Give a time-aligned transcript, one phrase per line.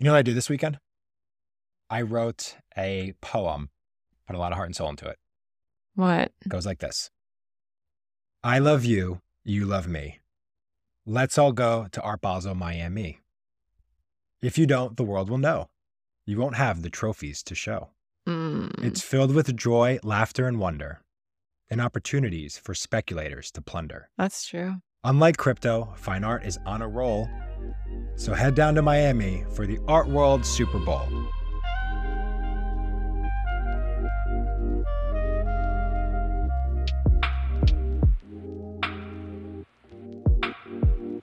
[0.00, 0.78] You know what I did this weekend?
[1.90, 3.68] I wrote a poem,
[4.26, 5.18] put a lot of heart and soul into it.
[5.94, 6.32] What?
[6.42, 7.10] It goes like this
[8.42, 10.20] I love you, you love me.
[11.04, 13.20] Let's all go to Art Basel, Miami.
[14.40, 15.68] If you don't, the world will know.
[16.24, 17.90] You won't have the trophies to show.
[18.26, 18.82] Mm.
[18.82, 21.02] It's filled with joy, laughter, and wonder,
[21.68, 24.08] and opportunities for speculators to plunder.
[24.16, 24.76] That's true.
[25.04, 27.28] Unlike crypto, fine art is on a roll.
[28.16, 31.08] So head down to Miami for the Art World Super Bowl.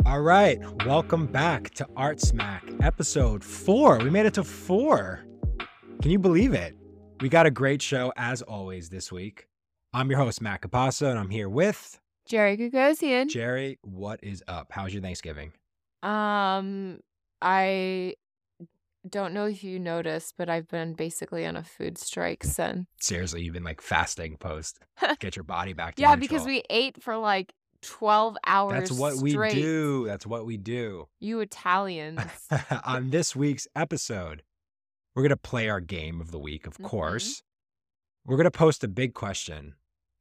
[0.06, 4.00] All right, welcome back to Art Smack, episode four.
[4.00, 5.24] We made it to four.
[6.02, 6.76] Can you believe it?
[7.20, 9.48] We got a great show as always this week.
[9.94, 13.30] I'm your host, Matt Capasso, and I'm here with Jerry Gogosian.
[13.30, 13.78] Jerry.
[13.82, 14.68] What is up?
[14.72, 15.52] How's your Thanksgiving?
[16.04, 17.00] Um,
[17.42, 18.16] I
[19.10, 22.86] don't know if you noticed, but I've been basically on a food strike since.
[23.00, 24.80] Seriously, you've been like fasting post.
[25.20, 26.20] Get your body back to yeah, neutral.
[26.22, 28.90] because we ate for like 12 hours.
[28.90, 29.54] That's what straight.
[29.56, 30.06] we do.
[30.08, 31.08] That's what we do.
[31.20, 32.20] You Italians.
[32.86, 34.44] On this week's episode,
[35.16, 36.84] we're going to play our game of the week, of Mhm.
[36.86, 37.44] course.
[38.26, 39.76] We're going to post a big question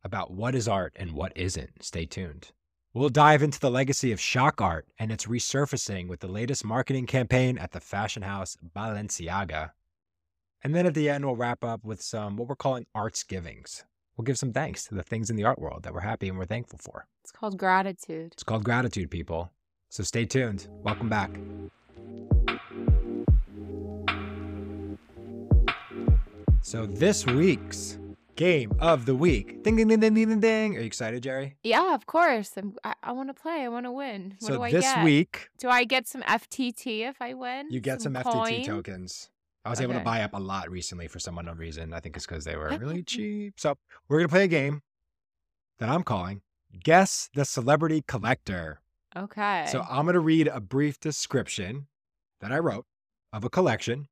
[0.04, 1.82] about what is art and what isn't.
[1.82, 2.52] Stay tuned.
[2.96, 7.04] We'll dive into the legacy of shock art and its resurfacing with the latest marketing
[7.04, 9.72] campaign at the fashion house Balenciaga.
[10.64, 13.84] And then at the end, we'll wrap up with some what we're calling arts givings.
[14.16, 16.38] We'll give some thanks to the things in the art world that we're happy and
[16.38, 17.06] we're thankful for.
[17.22, 18.32] it's called gratitude.
[18.32, 19.50] It's called gratitude, people.
[19.90, 20.66] So stay tuned.
[20.82, 21.30] Welcome back.
[26.62, 27.98] So this week's
[28.36, 29.62] game of the week.
[29.62, 30.76] Ding ding ding ding ding ding ding.
[30.76, 31.56] Are you excited, Jerry?
[31.62, 32.52] Yeah, of course.
[32.56, 33.62] I'm, I, I want to play.
[33.62, 34.36] I want to win.
[34.38, 35.04] What so do I this get?
[35.04, 37.66] week Do I get some FTT if I win?
[37.70, 39.30] you get some, FTT tokens.
[39.64, 41.92] I was able to buy up a lot recently for some unknown reason.
[41.92, 43.54] I think it's because they were really cheap.
[43.56, 43.74] So
[44.08, 44.82] we're gonna play a game
[45.78, 46.42] that I'm calling
[46.84, 48.80] Guess the Celebrity Collector.
[49.16, 49.66] Okay.
[49.70, 51.86] So I'm going to read a brief description
[52.40, 52.84] that I wrote
[53.32, 54.08] of a collection,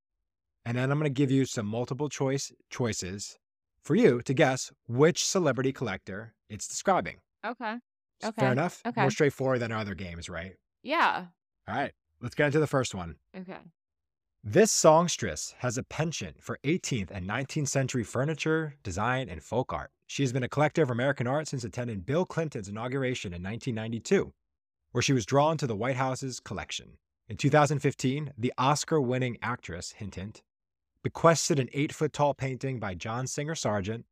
[0.64, 3.38] and then I'm going to give you some multiple choice choices
[3.84, 7.16] for you to guess which celebrity collector it's describing.
[7.46, 7.76] okay.
[8.24, 8.80] Okay, Fair enough?
[8.86, 9.00] okay.
[9.02, 10.54] More straightforward than our other games, right?
[10.82, 11.26] Yeah.
[11.68, 11.92] All right,
[12.22, 13.16] let's get into the first one.
[13.36, 13.58] Okay.
[14.42, 19.90] This songstress has a penchant for 18th and 19th century furniture, design, and folk art.
[20.06, 24.32] She has been a collector of American art since attending Bill Clinton's inauguration in 1992,
[24.92, 26.98] where she was drawn to the White House's collection.
[27.28, 30.42] In 2015, the Oscar winning actress, hint hint,
[31.04, 34.06] bequested an eight foot tall painting by John Singer Sargent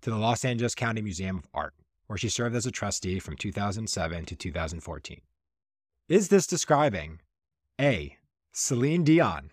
[0.00, 1.74] to the Los Angeles County Museum of Art,
[2.06, 5.20] where she served as a trustee from 2007 to 2014.
[6.08, 7.20] Is this describing
[7.80, 8.16] A.
[8.52, 9.50] Celine Dion?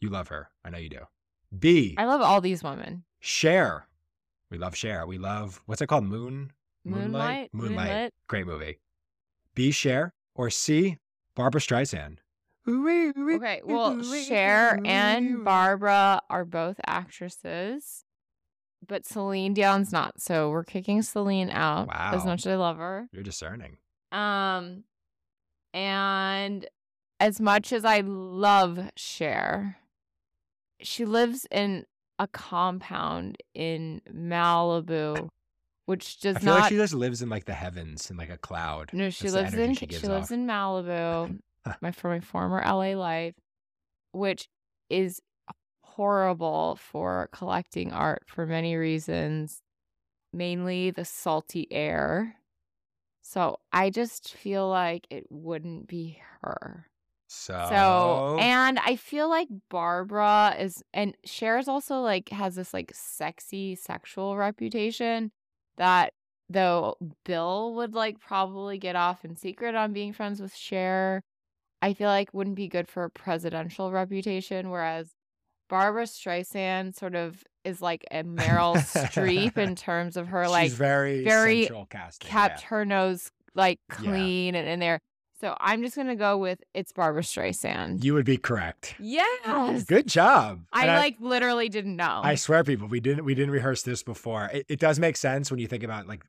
[0.00, 0.50] You love her.
[0.64, 1.06] I know you do.
[1.56, 1.94] B.
[1.96, 3.04] I love all these women.
[3.20, 3.86] Cher.
[4.50, 5.06] We love Cher.
[5.06, 6.04] We love what's it called?
[6.04, 6.52] Moon.
[6.84, 7.50] Moonlight?
[7.52, 7.88] Moonlight.
[7.88, 8.14] Moonlit?
[8.26, 8.80] Great movie.
[9.54, 9.70] B.
[9.70, 10.98] Cher or C.
[11.36, 12.18] Barbra Streisand.
[12.68, 13.60] Okay.
[13.64, 18.04] Well, Cher and Barbra are both actresses,
[18.86, 20.20] but Celine Dion's not.
[20.20, 22.12] So we're kicking Celine out wow.
[22.14, 23.08] as much as I love her.
[23.12, 23.76] You're discerning.
[24.12, 24.84] Um,
[25.72, 26.66] and
[27.20, 29.76] as much as I love Cher,
[30.80, 31.86] she lives in
[32.18, 35.28] a compound in Malibu,
[35.84, 36.60] which does I feel not.
[36.60, 38.90] like she just lives in like the heavens in like a cloud.
[38.92, 40.32] no, she That's lives in she she, lives off.
[40.32, 41.38] in Malibu,
[41.80, 43.34] my for my former LA life,
[44.12, 44.48] which
[44.90, 45.20] is
[45.82, 49.62] horrible for collecting art for many reasons,
[50.32, 52.36] mainly the salty air.
[53.22, 56.86] So I just feel like it wouldn't be her.
[57.28, 62.92] So, So, and I feel like Barbra is, and Cher's also like has this like
[62.94, 65.32] sexy sexual reputation
[65.76, 66.12] that
[66.48, 71.22] though Bill would like probably get off in secret on being friends with Cher,
[71.86, 74.70] I feel like wouldn't be good for a presidential reputation.
[74.70, 75.10] Whereas
[75.68, 80.72] Barbra Streisand sort of is like a Meryl Streep in terms of her she's like
[80.72, 82.28] very very casting.
[82.28, 82.68] kept yeah.
[82.68, 83.96] her nose like Yeah.
[83.96, 85.00] clean and in there.
[85.40, 88.02] So I'm just gonna go with it's Barbra Streisand.
[88.02, 88.94] You would be correct.
[88.98, 89.84] yes.
[89.84, 90.62] Good job.
[90.72, 92.20] I And like literally didn't know.
[92.24, 94.50] I swear, people, we didn't we didn't rehearse this before.
[94.52, 96.24] It, it does make sense when you think about like,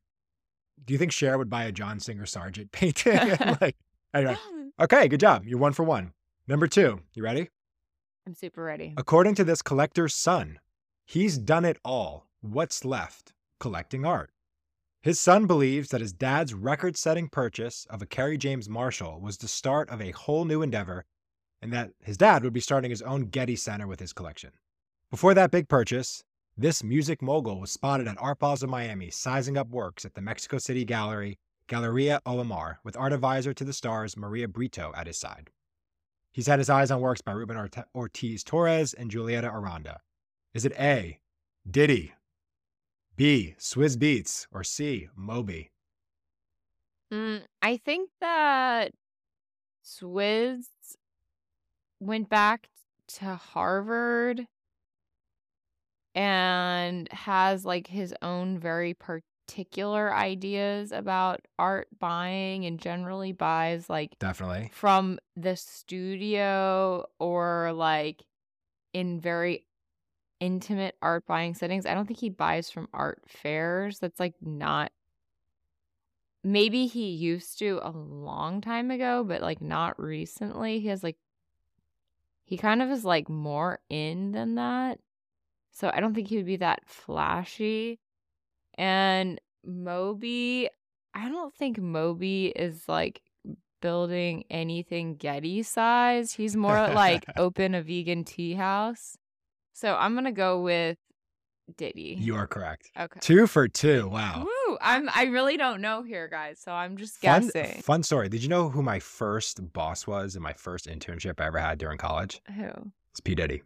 [0.86, 3.18] do you think Cher would buy a John Singer Sargent painting?
[3.62, 3.76] like,
[4.14, 4.36] anyway,
[4.80, 5.46] okay, good job.
[5.46, 6.14] You're one for one.
[6.48, 7.50] Number two, you ready?
[8.26, 8.94] I'm super ready.
[8.98, 10.60] According to this collector's son,
[11.06, 12.28] he's done it all.
[12.42, 13.34] What's left?
[13.60, 14.32] Collecting art.
[15.02, 19.38] His son believes that his dad's record setting purchase of a Kerry James Marshall was
[19.38, 21.06] the start of a whole new endeavor
[21.62, 24.52] and that his dad would be starting his own Getty Center with his collection.
[25.10, 26.24] Before that big purchase,
[26.58, 30.58] this music mogul was spotted at Art Basel Miami sizing up works at the Mexico
[30.58, 35.52] City Gallery, Galleria Olimar, with art advisor to the stars Maria Brito at his side.
[36.32, 40.02] He's had his eyes on works by Ruben Ortiz Torres and Julieta Aranda.
[40.54, 41.20] Is it A,
[41.70, 42.14] Diddy,
[43.16, 45.72] B, Swizz Beatz, or C, Moby?
[47.12, 48.92] Mm, I think that
[49.84, 50.66] Swizz
[52.00, 52.70] went back
[53.08, 54.46] to Harvard
[56.14, 58.94] and has like his own very
[59.48, 64.70] particular ideas about art buying and generally buys like Definitely.
[64.74, 68.24] from the studio or like
[68.94, 69.66] in very
[70.40, 71.86] intimate art buying settings.
[71.86, 74.00] I don't think he buys from art fairs.
[74.00, 74.92] That's like not
[76.44, 80.80] maybe he used to a long time ago, but like not recently.
[80.82, 81.18] He has like
[82.44, 85.00] he kind of is like more in than that.
[85.72, 88.00] So I don't think he would be that flashy.
[88.78, 90.70] And Moby,
[91.14, 93.22] I don't think Moby is like
[93.82, 96.34] building anything Getty size.
[96.34, 99.18] He's more like open a vegan tea house.
[99.74, 100.98] So I'm gonna go with
[101.78, 102.18] Diddy.
[102.20, 102.90] You are correct.
[102.98, 103.20] Okay.
[103.20, 104.08] Two for two.
[104.08, 104.46] Wow.
[104.46, 104.78] Woo!
[104.82, 106.60] I'm I really don't know here, guys.
[106.60, 107.82] So I'm just Fun, guessing.
[107.82, 108.30] fun story.
[108.30, 111.78] Did you know who my first boss was in my first internship I ever had
[111.78, 112.42] during college?
[112.56, 112.70] Who?
[113.12, 113.36] It's P.
[113.36, 113.64] Diddy.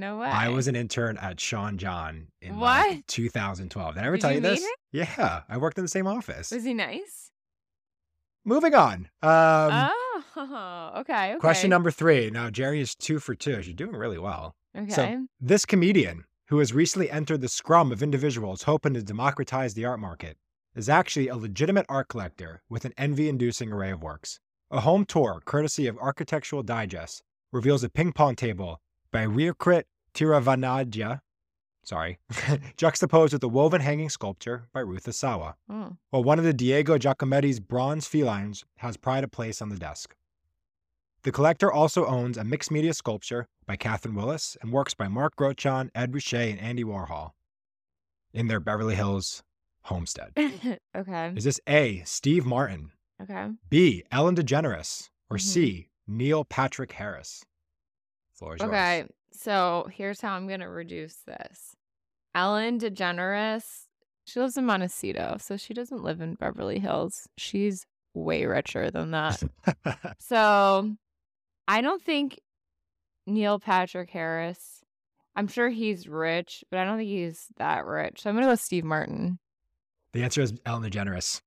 [0.00, 0.28] No way.
[0.28, 2.88] I was an intern at Sean John in What?
[2.90, 3.94] like 2012.
[3.94, 4.62] Did I ever Did tell you you this?
[4.62, 4.68] him?
[4.92, 6.50] Yeah, I worked in the same office.
[6.50, 7.30] Was he nice?
[8.44, 9.08] Moving on.
[9.22, 9.90] Um,
[10.32, 11.36] oh, okay, okay.
[11.38, 12.30] Question number three.
[12.30, 13.60] Now, Jerry is two for two.
[13.60, 14.54] You're doing really well.
[14.76, 14.90] Okay.
[14.90, 19.84] So, this comedian, who has recently entered the scrum of individuals hoping to democratize the
[19.84, 20.38] art market,
[20.74, 24.40] is actually a legitimate art collector with an envy inducing array of works.
[24.70, 28.80] A home tour, courtesy of Architectural Digest, reveals a ping pong table
[29.12, 29.84] by Rirkrit
[30.14, 31.20] Tiravanija,
[31.82, 32.18] sorry,
[32.76, 35.96] juxtaposed with a woven hanging sculpture by Ruth Asawa, Oh.
[36.10, 40.14] while one of the Diego Giacometti's bronze felines has pride of place on the desk.
[41.22, 45.36] The collector also owns a mixed media sculpture by Catherine Willis and works by Mark
[45.36, 47.32] Grotjahn, Ed Ruscha, and Andy Warhol
[48.32, 49.42] in their Beverly Hills
[49.82, 50.32] homestead.
[50.96, 51.32] okay.
[51.36, 52.92] Is this A, Steve Martin,
[53.22, 53.48] Okay.
[53.68, 55.40] B, Ellen DeGeneres, or Mhm.
[55.42, 57.44] C, Neil Patrick Harris?
[58.40, 58.68] Floor is yours.
[58.70, 59.04] Okay.
[59.32, 61.76] So here's how I'm gonna reduce this.
[62.34, 63.86] Ellen DeGeneres,
[64.24, 67.28] she lives in Montecito, so she doesn't live in Beverly Hills.
[67.36, 69.42] She's way richer than that.
[70.18, 70.96] so
[71.68, 72.40] I don't think
[73.26, 74.84] Neil Patrick Harris.
[75.36, 78.22] I'm sure he's rich, but I don't think he's that rich.
[78.22, 79.38] So I'm gonna go with Steve Martin.
[80.12, 81.40] the answer is Ellen DeGeneres.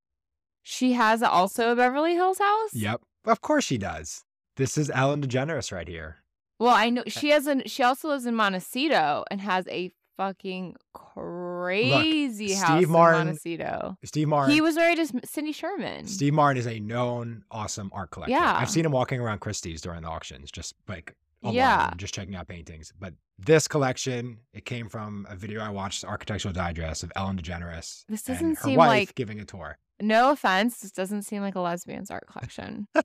[0.62, 2.74] She has also a Beverly Hills house.
[2.74, 3.02] Yep.
[3.26, 4.24] Of course she does.
[4.56, 6.23] This is Ellen DeGeneres right here.
[6.60, 7.64] Well, I know she has an.
[7.66, 13.98] She also lives in Montecito and has a fucking crazy house Steve Martin- in Montecito.
[14.04, 14.54] Steve Martin.
[14.54, 16.08] He was married to Cindy Sherman.
[16.08, 18.32] Steve Martin is a known awesome art collector.
[18.32, 18.56] Yeah.
[18.58, 21.92] I've seen him walking around Christie's during the auctions, just like Yeah.
[21.98, 22.94] just checking out paintings.
[23.00, 28.06] But this collection, it came from a video I watched, Architectural Digest of Ellen DeGeneres.
[28.08, 29.78] This doesn't seem like- giving a tour.
[30.00, 32.88] No offense, this doesn't seem like a lesbian's art collection.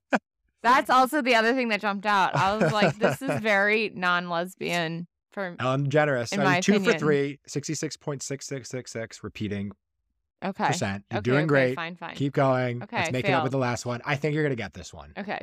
[0.62, 2.34] That's also the other thing that jumped out.
[2.34, 6.78] I was like, this is very non-lesbian for Ellen DeGeneres, In so my two for
[6.78, 6.98] opinion.
[6.98, 9.72] three, 66.6666, repeating
[10.44, 10.66] okay.
[10.66, 11.04] percent.
[11.10, 11.74] You're okay, doing okay, great.
[11.76, 12.14] Fine, fine.
[12.14, 12.82] Keep going.
[12.82, 14.00] Okay, Let's I make it up with the last one.
[14.04, 15.12] I think you're going to get this one.
[15.16, 15.40] okay.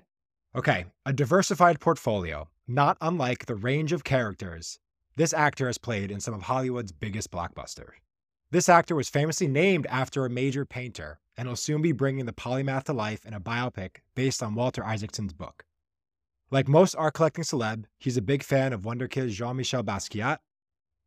[0.55, 4.79] Okay, a diversified portfolio, not unlike the range of characters
[5.17, 7.91] this actor has played in some of Hollywood's biggest blockbusters.
[8.51, 12.33] This actor was famously named after a major painter and will soon be bringing the
[12.33, 15.65] polymath to life in a biopic based on Walter Isaacson's book.
[16.51, 20.37] Like most art collecting celeb, he's a big fan of Wonder Kid Jean Michel Basquiat,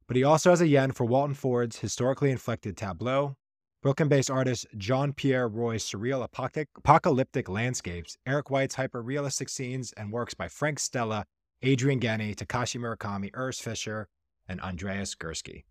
[0.07, 3.37] but he also has a yen for Walton Ford's historically inflected tableau,
[3.83, 10.12] Brooklyn based artist Jean Pierre Roy's surreal apocalyptic landscapes, Eric White's hyper realistic scenes, and
[10.12, 11.25] works by Frank Stella,
[11.62, 14.09] Adrian Ghenie, Takashi Murakami, Urs Fischer,
[14.49, 15.62] and Andreas Gursky.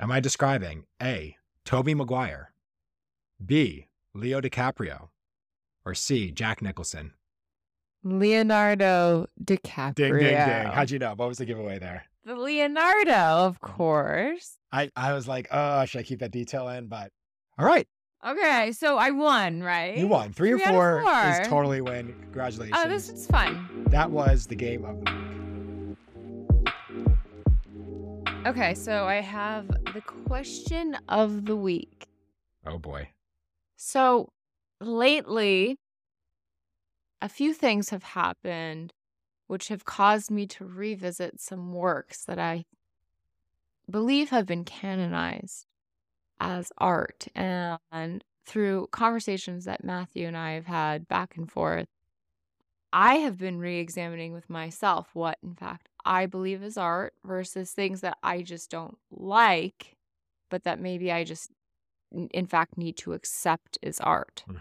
[0.00, 1.36] Am I describing A.
[1.64, 2.52] Tobey Maguire,
[3.44, 3.86] B.
[4.14, 5.08] Leo DiCaprio,
[5.84, 6.32] or C.
[6.32, 7.12] Jack Nicholson?
[8.02, 9.94] Leonardo DiCaprio.
[9.94, 10.66] Ding, ding, ding.
[10.66, 11.12] How'd you know?
[11.14, 12.04] What was the giveaway there?
[12.24, 13.12] The Leonardo,
[13.46, 14.56] of course.
[14.72, 16.86] I, I was like, oh, should I keep that detail in?
[16.86, 17.12] But
[17.58, 17.86] all right,
[18.26, 19.96] Okay, so I won, right?
[19.96, 20.32] you won.
[20.32, 21.30] Three, Three or four, four.
[21.30, 22.14] is totally win.
[22.22, 22.78] Congratulations.
[22.82, 23.84] Oh, this is fun.
[23.88, 25.10] That was the game of the
[28.46, 32.06] Okay, so I have the question of the week.
[32.66, 33.10] Oh boy.
[33.76, 34.30] So
[34.80, 35.76] lately,
[37.20, 38.94] a few things have happened
[39.46, 42.64] which have caused me to revisit some works that I
[43.90, 45.66] believe have been canonized
[46.40, 47.28] as art.
[47.34, 51.88] And through conversations that Matthew and I have had back and forth,
[52.92, 57.72] I have been re examining with myself what, in fact, I believe is art versus
[57.72, 59.96] things that I just don't like,
[60.50, 61.50] but that maybe I just,
[62.10, 64.44] in fact, need to accept as art.
[64.48, 64.60] Mhm.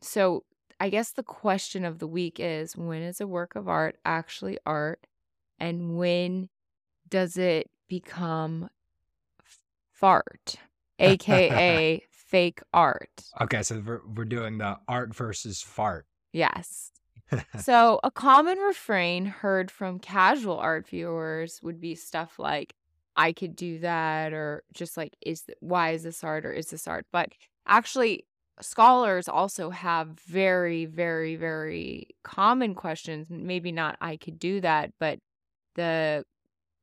[0.00, 0.44] So
[0.80, 4.58] I guess the question of the week is when is a work of art actually
[4.66, 5.06] art?
[5.58, 6.48] And when
[7.08, 8.68] does it become
[9.92, 10.56] fart,
[10.98, 13.24] aka fake art?
[13.40, 16.06] Okay, so we're, we're doing the art versus fart.
[16.32, 16.90] Yes.
[17.56, 22.74] So, a common refrain heard from casual art viewers would be stuff like,
[23.16, 26.68] I could do that, or just like, is th- why is this art or is
[26.68, 27.06] this art?
[27.12, 27.32] But
[27.66, 28.26] actually,
[28.60, 33.28] scholars also have very, very, very common questions.
[33.30, 35.18] Maybe not, I could do that, but
[35.76, 36.24] the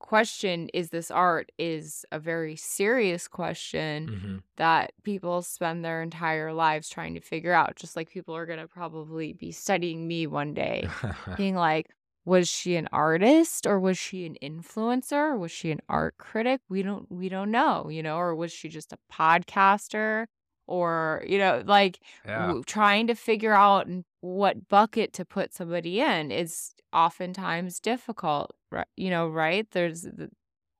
[0.01, 4.43] question, is this art, is a very serious question Mhm.
[4.58, 7.75] that people spend their entire lives trying to figure out.
[7.77, 10.91] Just like people are going to probably be studying me one day,
[11.36, 11.88] being like,
[12.25, 15.38] was she an artist or was she an influencer?
[15.39, 16.62] Was she an art critic?
[16.70, 20.27] We don't we don't know, you know, or was she just a podcaster
[20.67, 22.53] or, you know, like yeah.
[22.53, 28.51] w- trying to figure out n- what bucket to put somebody in is oftentimes difficult,
[28.72, 28.88] right?
[28.96, 29.68] You know, right?
[29.72, 30.08] There's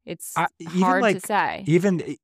[0.06, 1.64] it's I- hard to say.
[1.68, 2.18] Even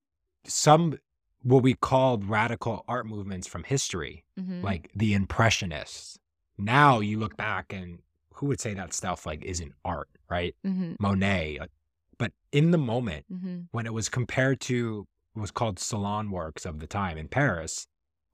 [0.46, 0.98] some
[1.44, 4.64] what we called radical art movements from history, Mhm.
[4.64, 6.18] like the Impressionists.
[6.58, 8.00] Now you look back and
[8.34, 10.56] who would say that stuff like isn't art, right?
[10.66, 10.98] Mhm.
[11.00, 11.58] Monet.
[11.60, 11.72] like-
[12.18, 13.68] But in the moment, Mhm.
[13.72, 17.88] when it was compared to what was called salon works of the time in Paris,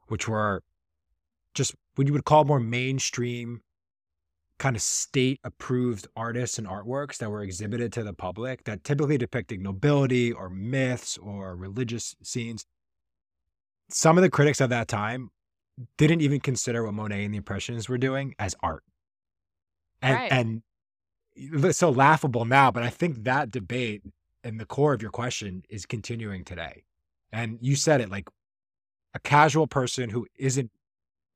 [0.08, 0.64] which were
[1.54, 3.62] just what you would call more mainstream,
[4.60, 9.18] kind of state approved artists and artworks that were exhibited to the public that typically
[9.18, 12.66] depicted nobility or myths or religious scenes.
[13.90, 15.30] Some of the critics of that time
[15.98, 18.84] didn't even consider what Monet and the Impressionists were doing as art.
[20.02, 20.32] And Right.
[20.32, 20.64] and
[21.36, 24.04] it's so laughable now, but I think that debate
[24.44, 26.84] and the core of your question is continuing today.
[27.32, 28.30] And you said it like
[29.14, 30.72] a casual person who isn't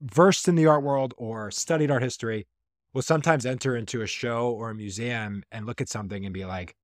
[0.01, 2.47] versed in the art world or studied art history
[2.93, 6.45] will sometimes enter into a show or a museum and look at something and be
[6.45, 6.75] like,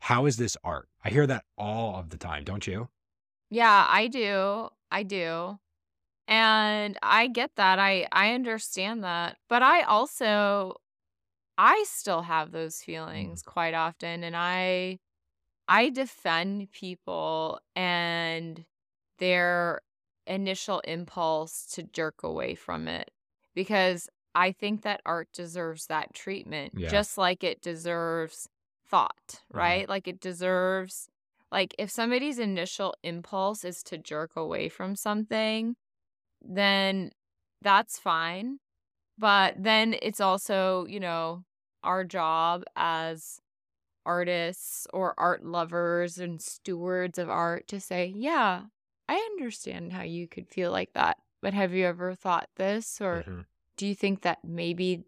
[0.00, 0.88] how is this art?
[1.04, 2.88] I hear that all of the time, don't you?
[3.50, 4.68] Yeah, I do.
[4.90, 5.58] I do.
[6.26, 7.78] And I get that.
[7.78, 9.36] I I understand that.
[9.48, 10.76] But I also
[11.58, 12.84] I still have those mm.
[12.84, 14.98] feelings quite often and I
[15.68, 18.64] I defend people and
[19.18, 19.82] their
[20.26, 23.10] initial impulse to jerk away from it
[23.54, 26.86] because I think that art deserves that treatment Yeah.
[26.86, 28.48] just like it deserves
[28.86, 29.80] thought, Mhm.
[29.80, 29.88] right?
[29.88, 31.08] Like it deserves
[31.52, 35.76] like if somebody's initial impulse is to jerk away from something,
[36.42, 37.10] then
[37.62, 38.58] that's fine.
[39.18, 41.44] But then it's also, you know,
[41.84, 43.40] our job as
[44.06, 48.66] artists or art lovers and stewards of art to say, yeah,
[49.10, 51.18] I understand how you could feel like that.
[51.42, 53.00] But have you ever thought this?
[53.00, 53.44] Or Mhm.
[53.76, 55.02] do you think that maybe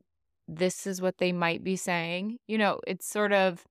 [0.49, 2.39] this is what they might be saying?
[2.49, 3.65] You know, it's sort of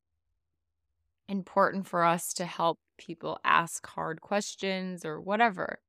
[1.27, 5.79] important for us to help people ask hard questions or whatever.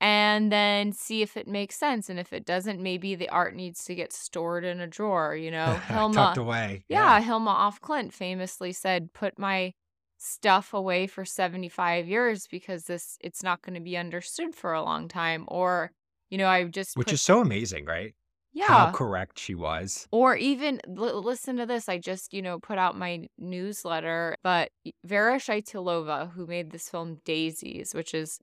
[0.00, 2.10] And then see if it makes sense.
[2.10, 5.50] And if it doesn't, maybe the art needs to get stored in a drawer, you
[5.50, 5.76] know?
[5.88, 6.84] Hilma Tucked away.
[6.88, 9.72] yeah, Hilma af Klint famously said, "Put my
[10.18, 14.82] stuff away for 75 years because this it's not going to be understood for a
[14.82, 15.92] long time." Or,
[16.30, 18.16] you know, I've just Which put, is so amazing, right?
[18.52, 18.66] yeah.
[18.66, 20.08] How correct she was.
[20.12, 21.88] Or even l- listen to this.
[21.88, 24.70] I just, you know, put out my newsletter, but
[25.04, 28.38] Vera Chytilova, who made this film Daisies, which is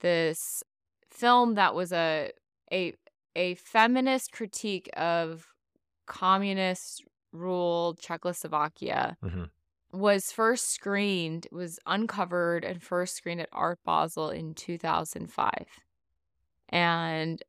[0.00, 0.62] this
[1.10, 2.32] film that was a
[2.72, 2.94] a
[3.34, 5.46] a feminist critique of
[6.06, 9.50] communist ruled Czechoslovakia Mhm.
[9.92, 15.66] Was first screened was uncovered and first screened at Art Basel in 2005.
[16.70, 17.42] And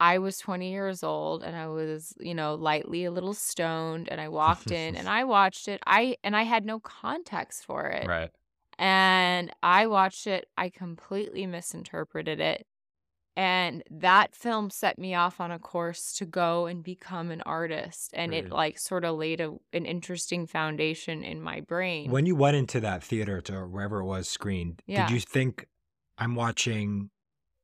[0.00, 4.20] I was 20 years old and I was, you know, lightly a little stoned and
[4.20, 5.80] I walked in and I watched it.
[5.86, 8.06] I and I had no context for it.
[8.06, 8.30] Right.
[8.78, 12.66] And I watched it, I completely misinterpreted it.
[13.36, 18.10] And that film set me off on a course to go and become an artist.
[18.14, 22.10] And it like sort of laid a, an interesting foundation in my brain.
[22.12, 25.06] When you went into that theater to wherever it was screened, Yeah.
[25.08, 25.66] did you think
[26.16, 27.10] I'm watching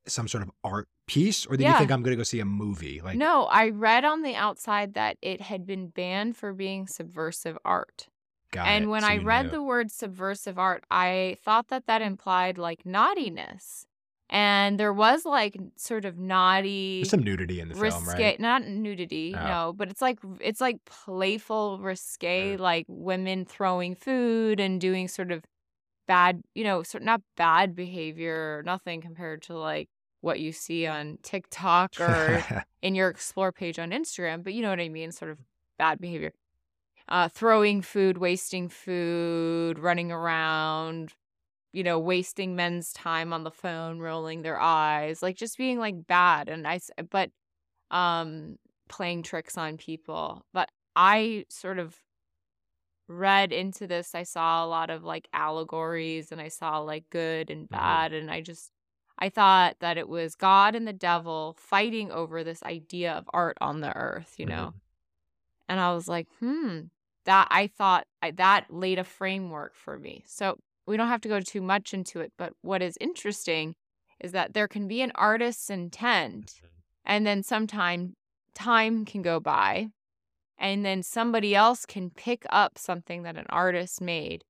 [0.07, 2.45] some sort of art piece, or did you think I'm going to go see a
[2.45, 2.99] movie?
[3.01, 7.57] Like, No, I read on the outside that it had been banned for being subversive
[7.63, 8.07] art.
[8.51, 8.87] got and it.
[8.87, 9.51] when So I read knew.
[9.51, 13.85] the word subversive art, I thought that that implied like naughtiness.
[14.33, 18.39] And there was like sort of naughty there's some nudity in the film, right?
[18.39, 19.43] not nudity Oh.
[19.45, 25.31] no but it's like it's like playful risque like women throwing food and doing sort
[25.31, 25.43] of
[26.07, 29.89] bad you know sort not bad behavior nothing compared to like
[30.21, 32.43] what you see on tiktok or
[32.81, 35.37] in your explore page on instagram but you know what i mean sort of
[35.77, 36.31] bad behavior
[37.09, 41.13] uh throwing food wasting food running around
[41.73, 46.07] you know wasting men's time on the phone rolling their eyes like just being like
[46.07, 47.31] bad and i but
[47.91, 48.57] um
[48.89, 51.97] playing tricks on people but i sort of
[53.07, 57.49] read into this i saw a lot of like allegories and i saw like good
[57.49, 57.71] and Mhm.
[57.71, 58.71] bad and i just
[59.19, 63.57] i thought that it was god and the devil fighting over this idea of art
[63.59, 64.73] on the earth you know?
[65.67, 66.81] And i was like hmm
[67.25, 70.23] that i thought I, that laid a framework for me.
[70.27, 73.75] So we don't have to go too much into it but what is interesting
[74.19, 76.65] is that there can be an artist's intent mm-hmm.
[77.05, 78.13] and then sometime
[78.53, 79.87] time can go by
[80.57, 84.43] and then somebody else can pick up something that an artist made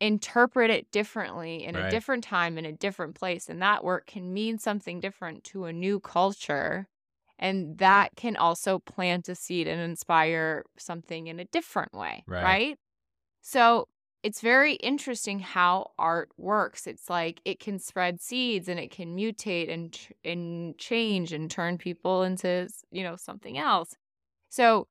[0.00, 4.32] interpret it differently in a different time in a different place and that work can
[4.32, 6.88] mean something different to a new culture
[7.38, 12.42] and that can also plant a seed and inspire something in a different way Right.
[12.42, 12.78] right?
[13.40, 13.88] So
[14.24, 16.88] it's very interesting how art works.
[16.88, 21.78] It's like it can spread seeds and it can mutate and and change and turn
[21.78, 23.96] people into, you know, something else.
[24.50, 24.88] So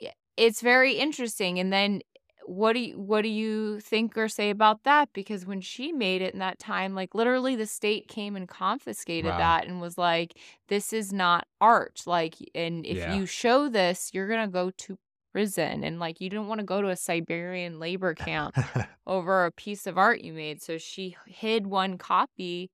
[0.00, 1.58] yeah, it's very interesting.
[1.58, 2.02] And then
[2.46, 5.12] what do you what do you think or say about that?
[5.12, 9.36] Because when she made it in that time, like literally the state came and confiscated
[9.36, 9.38] Wow.
[9.38, 12.02] that and was like, this is not art.
[12.06, 13.06] Like, and if Yeah.
[13.06, 14.98] you show this, you're gonna go to
[15.32, 18.56] prison and like you didn't want to go to a Siberian labor camp
[19.06, 20.62] over a piece of art you made.
[20.62, 22.70] So she hid one copy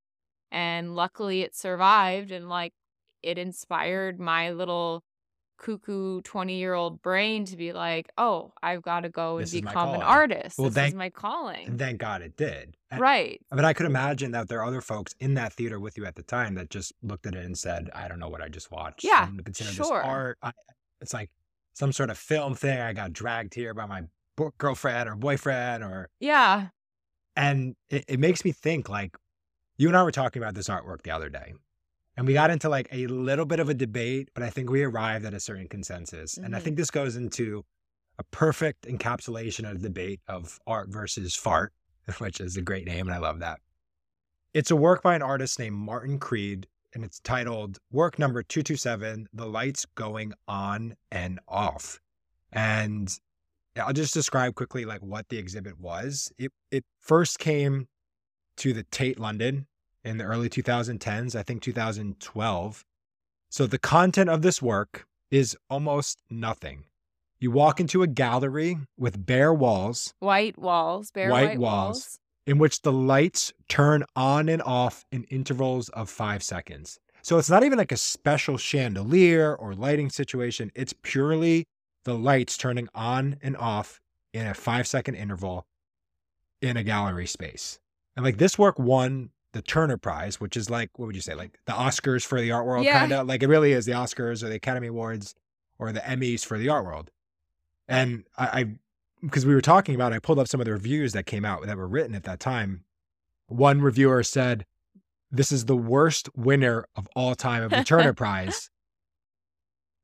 [0.51, 2.73] and luckily it survived and like
[3.23, 5.03] it inspired my little
[5.59, 9.53] cuckoo 20 year old brain to be like, oh, I've got to go and This
[9.53, 10.57] become an artist.
[10.59, 11.67] Well, this thank- is my calling.
[11.67, 12.77] and thank God it did.
[12.91, 13.41] And- right.
[13.51, 16.15] But I could imagine that there are other folks in that theater with you at
[16.15, 18.71] the time that just looked at it and said, "I don't know what I just
[18.71, 19.03] watched.
[19.05, 19.85] Yeah, I'm gonna consider sure.
[19.99, 20.39] this art.
[20.43, 20.53] I,
[21.01, 21.31] it's like
[21.79, 22.79] some sort of film thing.
[22.81, 24.03] I got dragged here by my
[24.37, 26.69] bo- girlfriend or boyfriend, or Yeah.
[27.37, 28.89] and it, it makes me think.
[28.89, 29.17] Like
[29.77, 31.55] you and I were talking about this artwork the other day,
[32.17, 34.83] and we got into like a little bit of a debate, but I think we
[34.83, 36.37] arrived at a certain consensus.
[36.37, 36.63] And I Mhm.
[36.63, 37.65] think this goes into
[38.19, 41.73] a perfect encapsulation of the debate of art versus fart,
[42.19, 43.61] which is a great name, and I love that.
[44.53, 49.29] It's a work by an artist named Martin Creed, and it's titled Work Number 227
[49.33, 52.01] The Lights Going On and Off.
[52.53, 53.13] And
[53.77, 56.33] I'll just describe quickly like what the exhibit was.
[56.39, 57.89] It it first came
[58.59, 59.67] to the Tate London
[60.05, 62.85] in the early 2010s, I think 2012.
[63.51, 66.85] So the content of this work is almost nothing.
[67.41, 71.97] You walk into a gallery with bare walls White walls, bare White white, walls.
[71.97, 72.19] walls.
[72.49, 76.99] In which the lights turn on and off in intervals of five seconds.
[77.21, 80.73] So it's not even like a special chandelier or lighting situation.
[80.75, 81.67] It's purely
[82.05, 84.01] the lights turning on and off
[84.33, 85.67] in a five second interval
[86.63, 87.81] in a gallery space.
[88.17, 91.35] And like this work won the Turner Prize, which is like, what would you say,
[91.35, 92.99] like the Oscars for the art world, Yeah.
[92.99, 95.35] kind of like it really is the Oscars or the Academy Awards
[95.79, 97.11] or the Emmys for the art world.
[97.89, 98.67] And I, I
[99.23, 101.45] because we were talking about, it, I pulled up some of the reviews that came
[101.45, 102.85] out that were written at that time.
[103.47, 104.67] One reviewer said,
[105.31, 108.71] This is the worst winner of all time of the Turner Prize,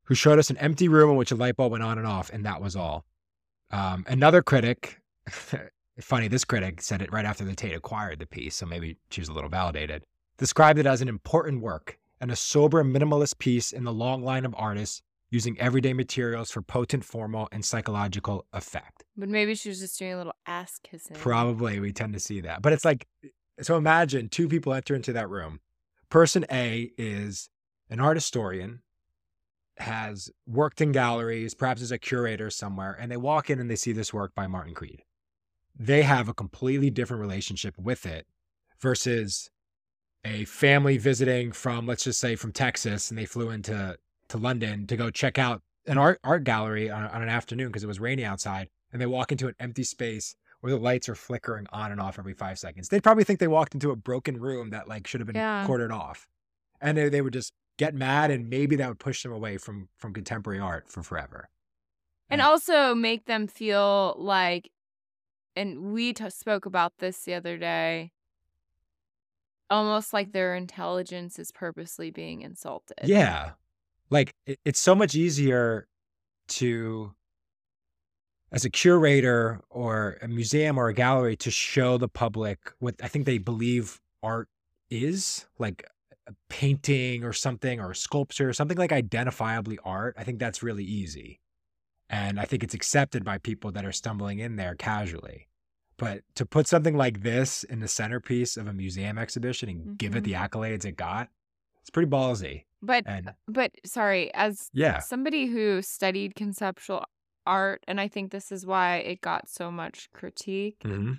[0.05, 2.31] who showed us an empty room in which a light bulb went on and off,
[2.31, 3.05] and that was all.
[3.71, 5.01] Um, another critic,
[6.01, 9.21] funny, this critic said it right after the Tate acquired the piece, so maybe she
[9.21, 10.05] was a little validated,
[10.39, 14.45] described it as an important work and a sober minimalist piece in the long line
[14.45, 15.03] of artists
[15.35, 19.05] using everyday materials for potent formal and psychological effect.
[19.17, 21.17] But maybe she was just doing a little ass kissing.
[21.17, 22.63] Probably we tend to see that.
[22.63, 23.07] But it's like,
[23.61, 25.59] so imagine two people enter into that room.
[26.09, 27.51] Person A is
[27.91, 28.81] an art historian,
[29.79, 33.77] has worked in galleries, perhaps as a curator somewhere, and they walk in and they
[33.77, 35.03] see this work by Martin Creed.
[35.77, 38.27] They have a completely different relationship with it
[38.81, 39.51] versus
[40.25, 43.97] a family visiting from, let's just say, from Texas, and they flew into
[44.29, 47.85] to London to go check out an art art gallery on, on an afternoon because
[47.85, 51.15] it was rainy outside, and they walk into an empty space where the lights are
[51.15, 52.89] flickering on and off every five seconds.
[52.89, 55.67] They'd probably think they walked into a broken room that like should have been Yeah.
[55.69, 56.27] cordoned off.
[56.81, 59.89] And they, they would just get mad and maybe that would push them away from
[59.99, 61.49] from contemporary art for forever.
[62.31, 64.71] and also make them feel like
[65.57, 68.11] and we t- spoke about this the other day
[69.71, 73.53] almost like their intelligence is purposely being insulted Yeah.
[74.15, 75.89] Like it, it's so much easier
[76.61, 77.13] to
[78.53, 83.09] as a curator or a museum or a gallery to show the public what I
[83.09, 84.49] think they believe art
[84.89, 85.85] is, like
[86.29, 90.15] a painting or something or a sculpture, something like identifiably art.
[90.17, 91.41] I think that's really easy.
[92.09, 95.49] And I think it's accepted by people that are stumbling in there casually.
[95.97, 100.15] But to put something like this in the centerpiece of a museum exhibition and give
[100.15, 100.45] it the mm-hmm.
[100.45, 101.31] accolades it got,
[101.81, 102.65] it's pretty ballsy.
[102.85, 107.05] But And but sorry as yeah, somebody who studied conceptual
[107.47, 111.19] art and i think this is why it got so much critique Mhm.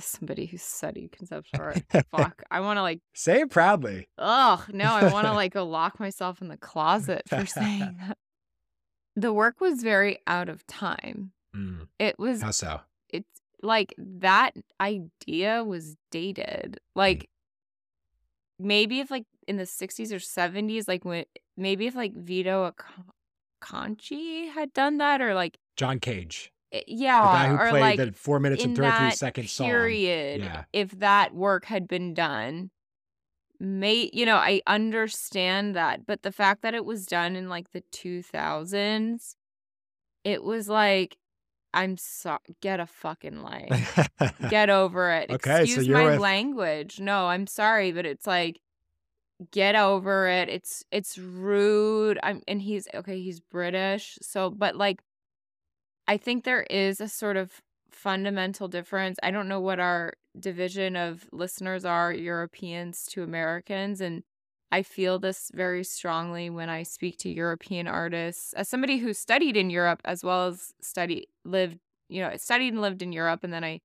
[0.00, 4.08] Somebody who studied conceptual art fuck i want to like say it proudly.
[4.18, 8.18] ugh no i want to like go lock myself in the closet for saying that
[9.16, 12.80] the work was very out of time Mm, it was how so?
[13.08, 17.30] it's like that idea was dated like
[18.58, 21.24] maybe if like in the 60s or 70s like when
[21.56, 22.72] maybe if like Vito
[23.62, 26.52] Acconci had done that or like John Cage,
[26.86, 29.68] Yeah, the guy who or played like the four minutes and thirty-three seconds second song.
[29.68, 30.64] period Yeah.
[30.72, 32.70] if that work had been done
[33.60, 37.72] may you know i understand that but the fact that it was done in like
[37.72, 39.36] the 2000s
[40.24, 41.18] it was like
[41.74, 44.08] i'm so get a fucking life
[44.48, 45.30] get over it.
[45.30, 46.98] Okay, so Excuse you're my with- language.
[47.00, 48.60] No, I'm sorry, but it's like
[49.52, 50.48] get over it.
[50.48, 52.18] It's it's rude.
[52.22, 54.18] I'm and he's okay, he's British.
[54.22, 55.00] So but like
[56.06, 59.18] I think there is a sort of fundamental difference.
[59.22, 64.22] I don't know what our division of listeners are, Europeans to Americans and
[64.70, 68.52] I feel this very strongly when I speak to European artists.
[68.52, 71.78] As somebody who studied in Europe as well as studied lived,
[72.08, 73.80] you know, studied and lived in Europe and then I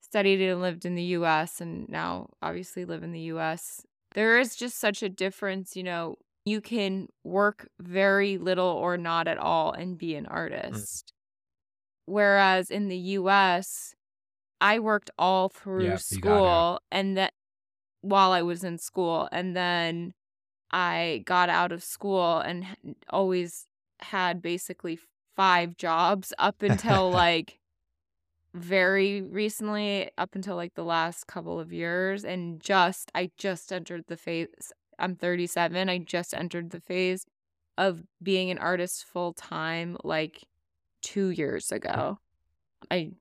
[0.00, 3.82] studied and lived in the US and now obviously live in the US.
[4.14, 9.28] There is just such a difference, you know, you can work very little or not
[9.28, 10.30] at all and be an mm.
[10.32, 11.12] artist.
[12.06, 13.94] Whereas in the US,
[14.60, 16.00] I worked all through Yeah, you got it.
[16.00, 17.33] school and that
[18.04, 20.12] while I was in school and then
[20.70, 22.66] I got out of school and
[23.08, 23.66] always
[24.00, 24.98] had basically
[25.34, 27.58] five jobs up until like
[28.52, 34.04] very recently up until like the last couple of years and just I just entered
[34.06, 34.48] the phase
[34.98, 37.24] I'm 37 I just entered the phase
[37.78, 40.44] of being an artist full time like
[41.02, 41.76] 2 years mm.
[41.76, 42.18] ago.
[42.90, 43.12] I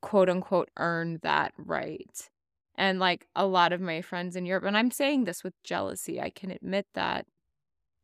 [0.00, 2.30] quote unquote earned that right
[2.80, 6.18] and like a lot of my friends in Europe and I'm saying this with jealousy
[6.20, 7.26] I can admit that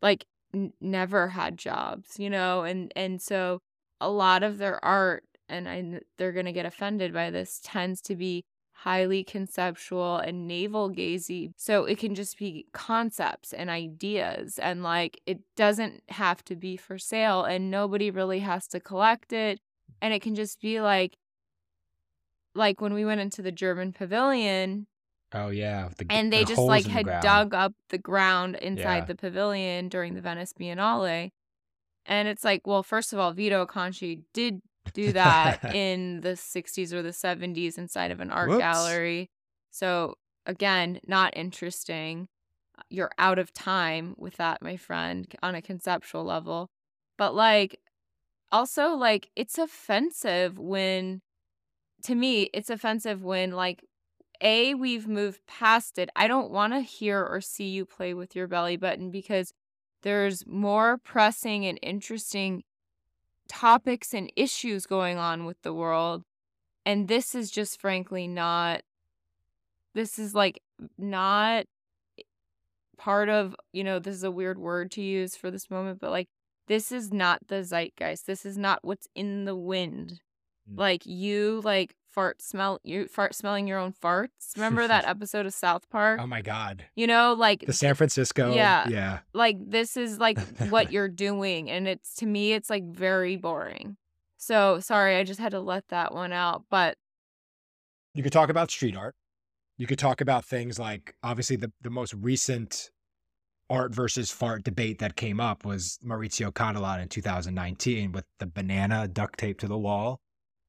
[0.02, 3.60] like n- never had jobs you know and and so
[4.00, 8.14] a lot of their art and I, they're to get offended by this tends to
[8.14, 14.82] be highly conceptual and navel gazy so it can just be concepts and ideas and
[14.82, 19.58] like it doesn't have to be for sale and nobody really has to collect it
[20.02, 21.16] and it can just be like
[22.57, 24.87] like when we went into the german pavilion
[25.33, 27.23] Oh yeah, the, and they the just like had ground.
[27.23, 29.05] dug up the ground inside Yeah.
[29.07, 31.31] the pavilion during the Venice Biennale.
[32.07, 34.61] And it's like, well, first of all, Vito Acconci did
[34.95, 38.61] do that in the 60s or the 70s inside of an art Whoops.
[38.61, 39.31] gallery.
[39.71, 40.14] So,
[40.47, 42.29] again, not interesting.
[42.79, 46.71] Uh, you're out of time with that, my friend, on a conceptual level.
[47.19, 47.81] But like
[48.53, 51.21] also like it's offensive when
[52.07, 53.85] to me, it's offensive when like
[54.40, 58.37] a we've moved past it i don't want to hear or see you play with
[58.37, 59.55] your belly button because
[60.03, 62.62] there's more pressing and interesting
[63.49, 66.23] topics and issues going on with the world
[66.85, 68.83] and this is just frankly not
[69.95, 70.61] this is like
[70.99, 71.64] not
[72.99, 76.11] part of you know this is a weird word to use for this moment but
[76.11, 76.29] like
[76.66, 80.21] this is not the zeitgeist this is not what's in the wind
[80.70, 80.79] Mm.
[80.79, 85.52] like you like fart smell you fart smelling your own farts remember that episode of
[85.55, 88.55] south park Oh my god, you know like the San Francisco.
[88.55, 88.88] Yeah.
[88.88, 89.18] yeah.
[89.33, 90.38] like this is like
[90.70, 93.96] what you're doing and it's to me it's like very boring
[94.38, 96.96] so sorry i just had to let that one out but
[98.14, 99.14] You could talk about street art.
[99.79, 102.90] You could talk about things like obviously the, the most recent
[103.68, 109.07] art versus fart debate that came up was Maurizio Cattelan in 2019 with the banana
[109.07, 110.20] duct tape to the wall.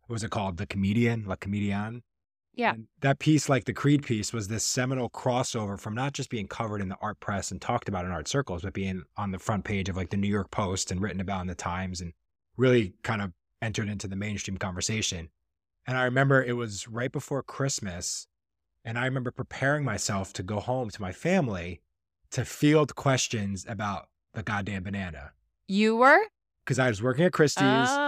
[0.08, 0.58] What was it called?
[0.58, 2.04] The Comedian, La Comedian.
[2.54, 2.74] Yeah.
[2.74, 6.48] And that piece, like the Creed piece, was this seminal crossover from not just being
[6.48, 9.38] covered in the art press and talked about in art circles, but being on the
[9.38, 12.14] front page of like the New York Post and written about in the Times and
[12.58, 15.30] really kind of entered into the mainstream conversation.
[15.86, 18.28] And I remember it was right before Christmas.
[18.84, 21.82] And I remember preparing myself to go home to my family
[22.32, 25.32] to field questions about the goddamn banana.
[25.68, 26.22] You were?
[26.66, 27.64] Because I was working at Christie's.
[27.64, 28.07] Oh.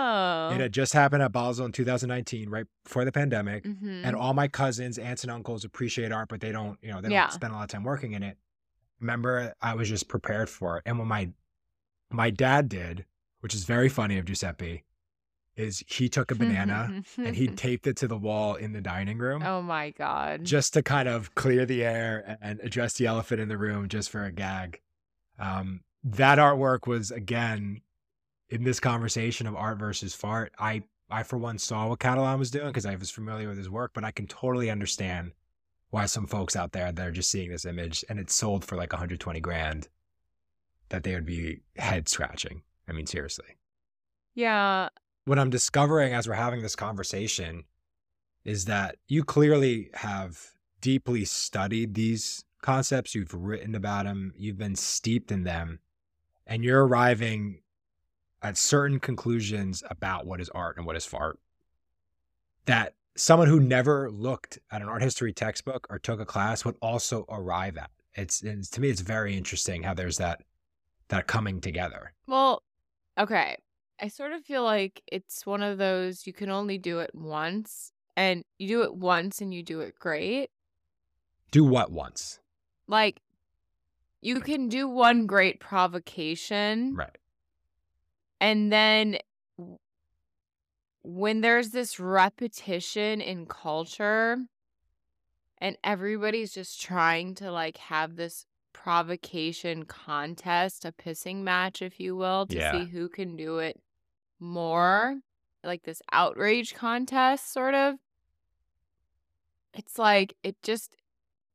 [0.51, 3.63] It had just happened at Basel in 2019, right before the pandemic.
[3.65, 4.03] Mhm.
[4.03, 7.09] And all my cousins, aunts, and uncles appreciate art, but they don't, you know, they
[7.09, 7.29] don't Yeah.
[7.29, 8.37] spend a lot of time working in it.
[8.99, 10.83] Remember, I was just prepared for it.
[10.85, 11.31] And what my
[12.11, 13.05] my dad did,
[13.41, 14.83] which is very funny of Giuseppe,
[15.55, 19.17] is he took a banana and he taped it to the wall in the dining
[19.19, 20.43] room oh my god.
[20.45, 24.09] just to kind of clear the air and address the elephant in the room just
[24.09, 24.79] for a gag.
[25.37, 27.81] Um, that artwork was again
[28.49, 30.53] in this conversation of art versus fart.
[30.59, 33.69] I I for one saw what Cattelan was doing because I was familiar with his
[33.69, 35.31] work, but I can totally understand
[35.89, 38.75] why some folks out there that are just seeing this image and it's sold for
[38.75, 39.87] like 120 grand
[40.89, 42.61] that they would be head scratching.
[42.87, 43.55] I mean, seriously
[44.39, 44.89] yeah.
[45.25, 47.65] what I'm discovering as we're having this conversation
[48.45, 50.39] is that you clearly have
[50.81, 53.13] deeply studied these concepts.
[53.13, 55.79] You've written about them, you've been steeped in them,
[56.47, 57.61] and you're arriving
[58.41, 61.39] at certain conclusions about what is art and what is fart
[62.65, 66.75] that someone who never looked at an art history textbook or took a class would
[66.81, 67.89] also arrive at.
[68.13, 70.43] It's, it's to me, it's very interesting how there's that
[71.09, 72.13] that coming together.
[72.27, 72.61] Well,
[73.19, 73.57] okay.
[73.99, 77.91] I sort of feel like it's one of those you can only do it once
[78.15, 80.51] and you do it once and you do it great.
[81.51, 82.39] Do what once,
[82.87, 83.21] Like
[84.21, 87.17] you can do one great provocation right?
[88.39, 89.17] And then
[91.03, 94.37] when there's this repetition in culture
[95.57, 102.15] and everybody's just trying to like have this provocation contest, a pissing match, if you
[102.15, 102.71] will, to Yeah.
[102.71, 103.81] see who can do it
[104.39, 105.19] more,
[105.63, 107.95] like this outrage contest, sort of.
[109.73, 110.95] It's like it just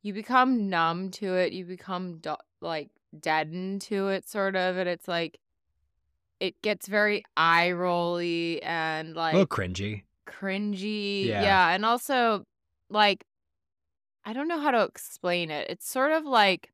[0.03, 4.89] you become numb to it, you become do- like deadened to it, sort of, and
[4.89, 5.39] it's like
[6.45, 10.03] it gets very eye rolly and like a little cringy.
[10.29, 11.27] cringy.
[11.27, 11.43] Yeah.
[11.43, 11.69] Yeah.
[11.75, 12.45] And also,
[12.91, 13.25] like,
[14.25, 15.69] I don't know how to explain it.
[15.71, 16.71] It's sort of like,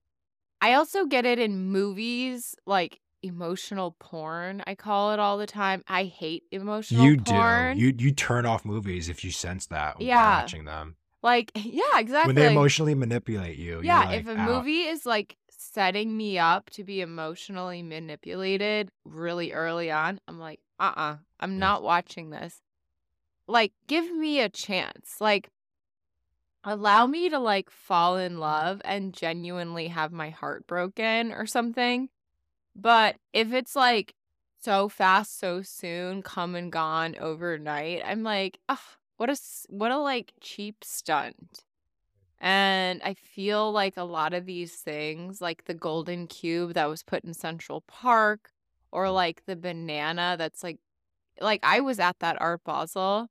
[0.61, 4.62] I also get it in movies, like emotional porn.
[4.66, 5.85] I call it all the time.
[5.88, 7.76] I hate emotional You porn.
[7.76, 7.83] do.
[7.83, 10.42] You you turn off movies if you sense that when Yeah.
[10.42, 10.96] watching them.
[11.22, 12.28] like, yeah, exactly.
[12.30, 13.80] When they emotionally manipulate you.
[13.85, 18.90] yeah, like, if a "Ow." movie is like setting me up to be emotionally manipulated
[19.05, 22.62] really early on, I'm like, uh uh-uh, uh, i am not watching this.
[23.46, 25.20] Like, give me a chance.
[25.20, 25.51] Like,
[26.64, 32.09] allow me to like fall in love and genuinely have my heart broken or something.
[32.75, 34.14] But if it's like
[34.61, 38.79] so fast, so soon, come and gone overnight, I'm like, ugh,
[39.16, 39.37] what a
[39.68, 41.64] what a like cheap stunt.
[42.40, 47.03] And I feel like a lot of these things, like the golden cube that was
[47.03, 48.50] put in Central Park,
[48.92, 49.14] or Mm.
[49.14, 50.79] like the banana that's like,
[51.40, 53.29] like I was at that Art Basel,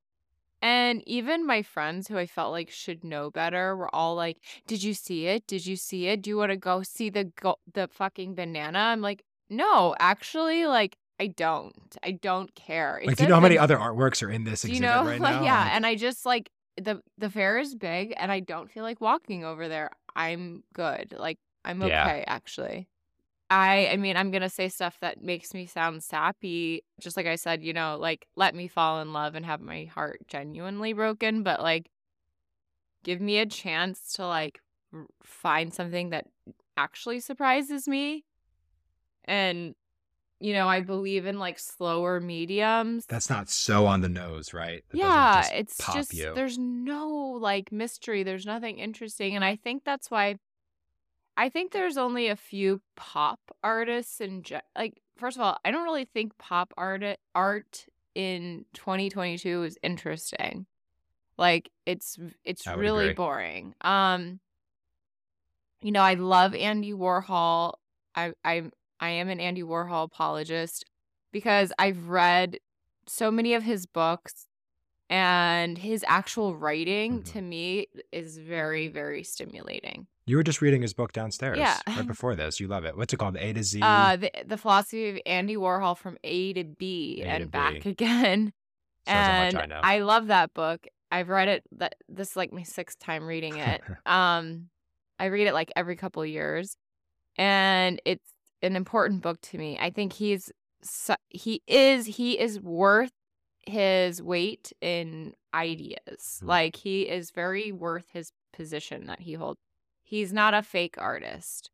[0.62, 4.84] and even my friends who I felt like should know better were all like, "Did
[4.84, 5.48] you see it?
[5.48, 6.22] Did you see it?
[6.22, 10.66] Do you want to go see the go- the fucking banana?" I'm like, "No, actually,
[10.66, 11.98] like I don't.
[12.04, 14.72] I don't care." Like, do you know how many other artworks are in this do
[14.74, 15.44] you exhibit know right like now?
[15.44, 18.84] yeah Like, and i just like the the fair is big and i don't feel
[18.84, 22.06] like walking over there i'm good like i'm Yeah.
[22.06, 22.88] okay actually
[23.50, 27.36] i i mean i'm gonna say stuff that makes me sound sappy just like i
[27.36, 31.44] said you know like let me fall in love and have my heart genuinely broken
[31.44, 31.90] but like
[33.04, 34.60] give me a chance to like
[34.94, 36.26] r- find something that
[36.78, 38.24] actually surprises me
[39.26, 39.76] and
[40.40, 44.84] you know i believe in like slower mediums that's not so on the nose, right?
[44.90, 46.34] That yeah, just it's just you.
[46.36, 47.08] there's no
[47.40, 48.24] like mystery.
[48.24, 50.36] There's nothing interesting, and I think that's why.
[51.36, 55.72] I think there's only a few pop artists and ge- like first of all, I
[55.72, 60.66] don't really think pop art art in 2022 is interesting.
[61.38, 63.14] Like it's it's really agree.
[63.14, 63.74] boring.
[63.82, 64.40] Um,
[65.82, 67.76] you know, I love Andy Warhol.
[68.14, 68.64] I I
[69.00, 70.86] I am an Andy Warhol apologist
[71.32, 72.60] because I've read
[73.08, 74.48] so many of his books
[75.10, 77.32] and his actual writing Mhm.
[77.34, 80.08] to me is very very stimulating.
[80.26, 81.80] You were just reading his book downstairs Yeah.
[81.88, 82.60] right before this.
[82.60, 82.96] You love it.
[82.96, 83.38] What's it called?
[83.38, 83.80] A to Z.
[83.82, 87.82] Uh the the philosophy of Andy Warhol from A to B A to and back
[87.84, 87.90] B.
[87.90, 88.54] again.
[89.08, 89.80] Much and I know.
[89.82, 90.86] I love that book.
[91.12, 91.64] I've read it.
[91.72, 93.82] That this is like my sixth time reading it.
[94.06, 94.70] um,
[95.18, 96.78] I read it like every couple years,
[97.36, 99.78] and it's an important book to me.
[99.80, 100.52] I think he's
[101.30, 103.12] he is he is worth
[103.66, 106.40] his weight in ideas.
[106.40, 106.48] Hmm.
[106.48, 109.60] Like he is very worth his position that he holds.
[110.04, 111.70] He's not a fake artist.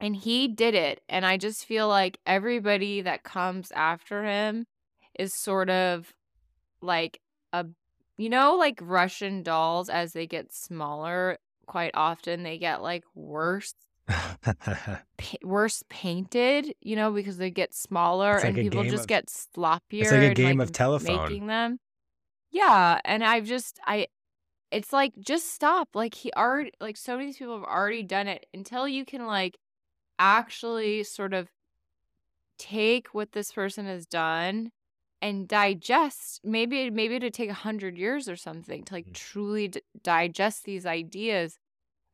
[0.00, 1.02] And he did it.
[1.08, 4.66] And I just feel like everybody that comes after him
[5.18, 6.14] is sort of
[6.80, 7.20] like
[7.52, 7.66] a,
[8.16, 13.74] you know, like Russian dolls as they get smaller, quite often they get like worse,
[14.42, 19.26] pa- worse painted, you know, because they get smaller like and people just of- get
[19.26, 20.02] sloppier.
[20.02, 21.16] it's like a game like, of telephone.
[21.28, 21.78] Making them.
[22.50, 23.00] Yeah.
[23.04, 24.06] And I've just, I,
[24.70, 25.90] it's like, just stop.
[25.94, 29.58] Like he already, like so many people have already done it until you can like
[30.18, 31.48] actually sort of
[32.58, 34.72] take what this person has done
[35.22, 39.14] and digest maybe maybe it'd take a hundred years or something to like Mhm.
[39.14, 41.58] truly d- digest these ideas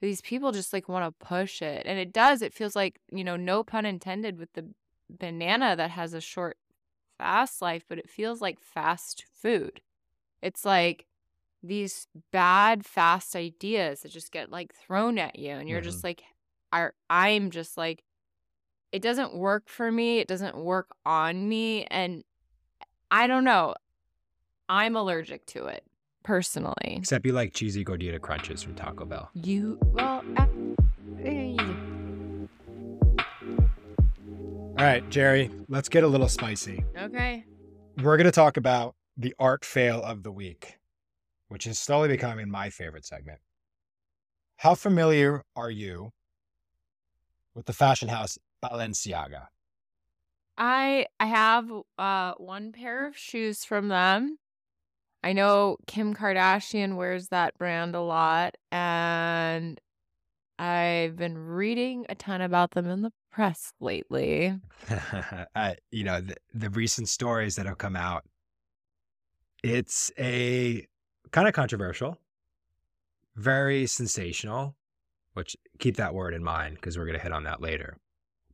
[0.05, 3.25] these people just like want to push it and it does it feels like you
[3.25, 4.65] know no pun intended with the
[5.11, 6.59] banana that has a short
[7.19, 9.81] fast life but it feels like fast food.
[10.43, 11.07] It's like
[11.63, 15.85] these bad fast ideas that just get like thrown at you and you're Mhm.
[15.85, 16.23] just like
[16.73, 18.05] I, i'm just like
[18.93, 22.25] it doesn't work for me it doesn't work on me and
[23.11, 23.75] i don't know.
[24.69, 25.85] I'm allergic to it
[26.25, 29.31] personally Except you like cheesy gordita crunches from Taco Bell.
[29.35, 30.47] you well uh,
[34.77, 36.85] All right, Jerry, let's get a little spicy.
[36.99, 37.45] okay
[38.03, 40.79] We're going to talk about the art fail of the week,
[41.49, 43.39] which is slowly becoming my favorite segment.
[44.57, 46.11] How familiar are you
[47.55, 49.47] with the fashion house Balenciaga?
[50.59, 54.39] I I have uh one pair of shoes from them.
[55.25, 59.81] I know Kim Kardashian wears that brand a lot and
[60.59, 64.55] I've been reading a ton about them in the press lately.
[65.91, 68.25] you know, the, the recent stories that have come out,
[69.63, 70.87] it's a
[71.31, 72.19] kind of controversial,
[73.35, 74.77] very sensational,
[75.33, 77.97] which keep that word in mind because we're going to hit on that later.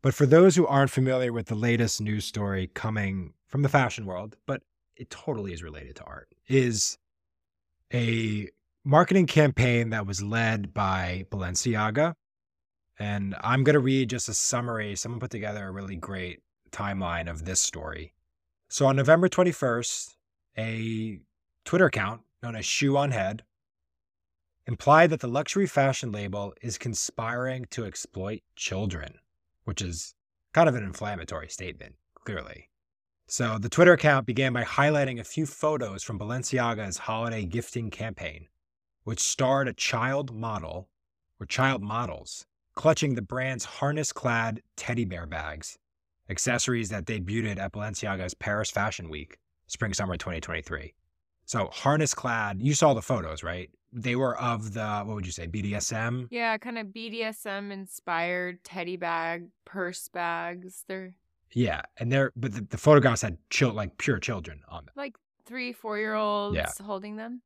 [0.03, 4.07] But for those who aren't familiar with the latest news story coming from the fashion
[4.07, 4.63] world, but
[5.01, 6.99] it totally is related to art, is
[7.93, 8.49] a
[8.85, 12.15] marketing campaign that was led by Balenciaga.
[12.99, 14.95] And I'm going to read just a summary.
[14.95, 18.13] Someone put together a really great timeline of this story.
[18.69, 20.17] So on November 21st,
[20.59, 21.19] a
[21.65, 23.43] Twitter account known as Shoe on Head
[24.67, 29.15] implied that the luxury fashion label is conspiring to exploit children,
[29.65, 30.15] which is
[30.53, 32.70] kind of an inflammatory statement, clearly.
[33.31, 38.49] So the Twitter account began by highlighting a few photos from Balenciaga's holiday gifting campaign,
[39.05, 40.89] which starred a child model
[41.39, 45.79] or child models clutching the brand's harness clad teddy bear bags,
[46.29, 49.39] accessories that debuted at Balenciaga's Paris Fashion Week,
[49.69, 50.93] spring summer 2023.
[51.45, 53.71] So, harness clad, you saw the photos, right?
[53.93, 56.27] They were of the, what would you say, BDSM?
[56.33, 60.85] Yeah, kind of BDSM inspired teddy bag, purse bags.
[60.89, 61.13] They're
[61.53, 61.83] Yeah.
[61.99, 64.95] And they're, but the, the photographs had chill, like pure children on them.
[64.97, 66.71] like three, four year olds Yeah.
[66.85, 67.43] holding them.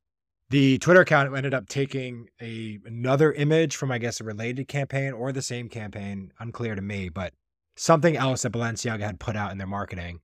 [0.51, 5.13] The Twitter account ended up taking a another image from, I guess, a related campaign
[5.13, 7.33] or the same campaign, unclear to me, but
[7.77, 10.21] something else that Balenciaga had put out in their marketing,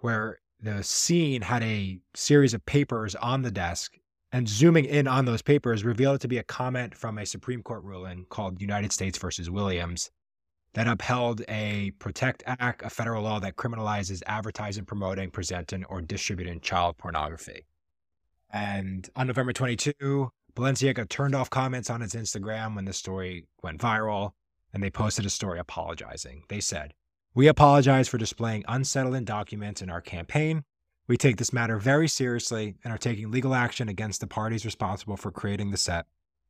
[0.00, 3.98] where the scene had a series of papers on the desk,
[4.32, 7.62] and zooming in on those papers revealed it to be a comment from a Supreme
[7.62, 10.10] Court ruling called United States versus Williams
[10.74, 16.60] that upheld a Protect Act, a federal law that criminalizes advertising, promoting, presenting, or distributing
[16.60, 17.66] child pornography.
[18.52, 23.80] And on November 22, Balenciaga turned off comments on its Instagram when the story went
[23.80, 24.32] viral,
[24.72, 26.42] and they posted a story apologizing.
[26.48, 26.92] They said,
[27.34, 30.64] We apologize for displaying unsettling documents in our campaign.
[31.06, 35.16] We take this matter very seriously and are taking legal action against the parties responsible
[35.16, 36.06] for creating the set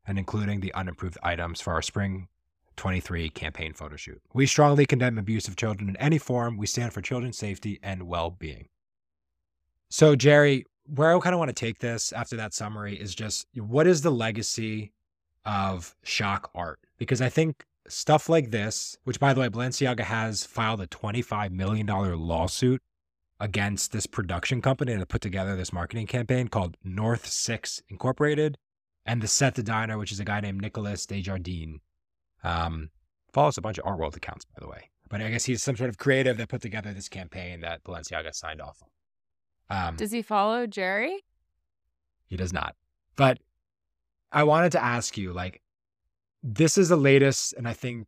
[0.07, 2.29] and including the unapproved items for our spring
[2.77, 4.21] 23 campaign photo shoot.
[4.33, 6.57] We strongly condemn abuse of children in any form.
[6.57, 8.69] We stand for children's safety and well being.
[9.91, 13.47] So, Jerry, where I kind of want to take this after that summary is just
[13.55, 14.93] what is the legacy
[15.45, 16.81] of shock art?
[16.99, 21.51] Because I think stuff like this, which by the way, Balenciaga has filed a $25
[21.51, 22.83] million lawsuit
[23.41, 28.57] against this production company that put together this marketing campaign called North Six Incorporated
[29.07, 31.81] and the set designer, which is a guy named Nicholas Desjardins.
[32.45, 32.91] Um,
[33.33, 34.91] follows a bunch of art world accounts, by the way.
[35.09, 38.35] But I guess he's some sort of creative that put together this campaign that Balenciaga
[38.35, 38.81] signed off
[39.71, 39.89] on.
[39.89, 41.25] Um, Does he follow Jerry?
[42.27, 42.75] He does not.
[43.17, 43.39] But
[44.33, 45.61] I wanted to ask you, like,
[46.43, 48.07] this is the latest, and I think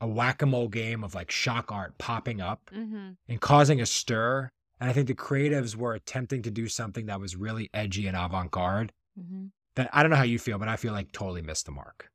[0.00, 3.10] a whack a mole game of like shock art popping up Mm-hmm.
[3.28, 4.50] and causing a stir.
[4.80, 8.16] And I think the creatives were attempting to do something that was really edgy and
[8.16, 8.92] avant garde.
[9.18, 9.46] Mm-hmm.
[9.74, 12.10] That I don't know how you feel, but I feel like totally missed the mark.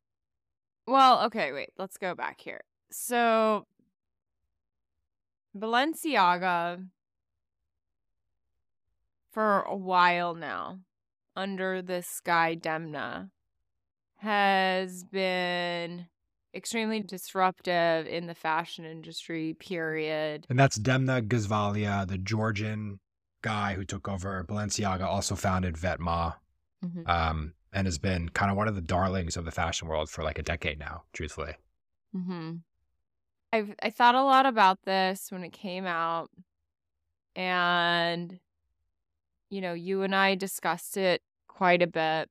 [0.86, 1.70] Well, okay, wait.
[1.78, 2.62] Let's go back here.
[2.92, 3.66] So,
[5.58, 6.88] Balenciaga,
[9.32, 10.80] for a while now,
[11.36, 13.30] under this guy Demna,
[14.18, 16.08] has been
[16.54, 19.56] extremely disruptive in the fashion industry.
[19.60, 20.46] Period.
[20.50, 23.00] And that's Demna Gvasalia, the Georgian
[23.42, 26.36] guy who took over Balenciaga, also founded Vetements,
[26.84, 27.10] Mhm.
[27.10, 30.24] um, and has been kind of one of the darlings of the fashion world for
[30.24, 31.56] like a decade now, truthfully.
[32.16, 32.56] Mm-hmm.
[33.52, 36.30] I've I thought a lot about this when it came out,
[37.36, 38.40] and
[39.50, 42.30] you know, you and I discussed it quite a bit.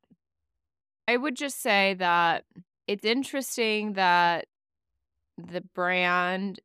[1.07, 2.45] I would just say that
[2.87, 4.47] it's interesting that
[5.39, 6.61] the brand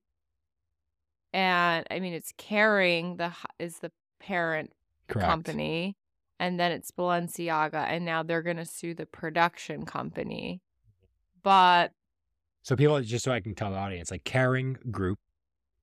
[1.34, 4.73] and I mean it's Kering the is the parent
[5.07, 5.28] Correct.
[5.28, 5.97] company
[6.40, 10.62] and then it's Balenciaga and now they're going to sue the production company.
[11.44, 11.94] But
[12.64, 15.20] So people, just so I can tell the audience, like Kering Group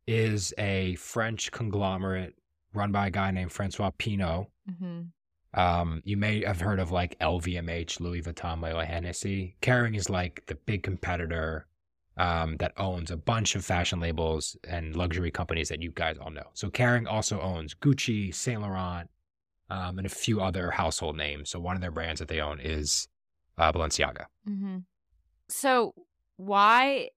[0.06, 2.34] is a French conglomerate
[2.74, 4.48] run by a guy named Francois Pinault.
[4.70, 5.08] mhm.
[5.54, 9.54] Um, you may have heard of like LVMH, Louis Vuitton, Moet Hennessy.
[9.62, 11.66] Kering is like the big competitor
[12.16, 16.30] um, that owns a bunch of fashion labels and luxury companies that you guys all
[16.32, 16.48] know.
[16.54, 19.08] So Kering also owns Gucci, Saint Laurent,
[19.74, 21.50] um, and a few other household names.
[21.50, 23.08] So one of their brands that they own is
[23.58, 24.26] uh, Balenciaga.
[24.48, 24.78] Mm-hmm.
[25.48, 25.94] So
[26.36, 27.10] why?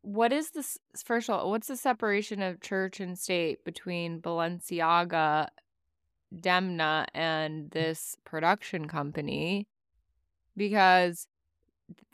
[0.00, 0.78] What is this?
[1.04, 5.48] First of all, what's the separation of church and state between Balenciaga,
[6.34, 9.68] Demna, and this production company?
[10.56, 11.28] Because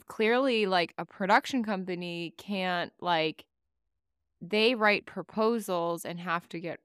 [0.06, 3.44] clearly, like a production company can't like
[4.40, 6.80] they write proposals and have to get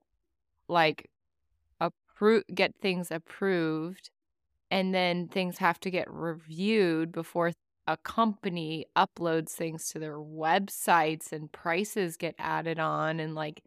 [0.68, 1.10] like
[2.14, 4.10] appro- get things approved
[4.70, 7.52] and then things have to get reviewed before
[7.86, 13.62] a company uploads things to their websites and prices get added on and like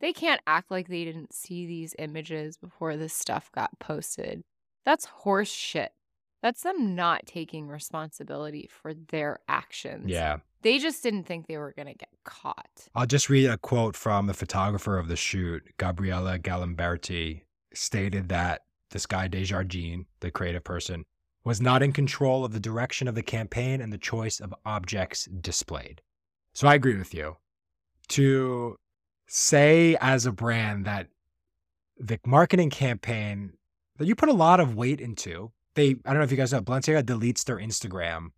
[0.00, 4.44] they can't act like they didn't see these images before this stuff got posted.
[4.84, 5.92] That's horse shit.
[6.40, 10.08] That's them not taking responsibility for their actions.
[10.08, 10.36] Yeah.
[10.62, 12.88] They just didn't think they were going to get caught.
[12.94, 17.42] I'll just read a quote from the photographer of the shoot, Gabriele Galimberti,
[17.78, 21.04] stated that this guy Desjardins, the creative person,
[21.44, 25.26] was not in control of the direction of the campaign and the choice of objects
[25.40, 26.02] displayed.
[26.52, 27.36] So I agree with you.
[28.08, 28.76] To
[29.26, 31.08] say as a brand that
[31.98, 33.52] the marketing campaign
[33.98, 36.52] that you put a lot of weight into, they I don't know if you guys
[36.52, 38.30] know, Balenciaga deletes their Instagram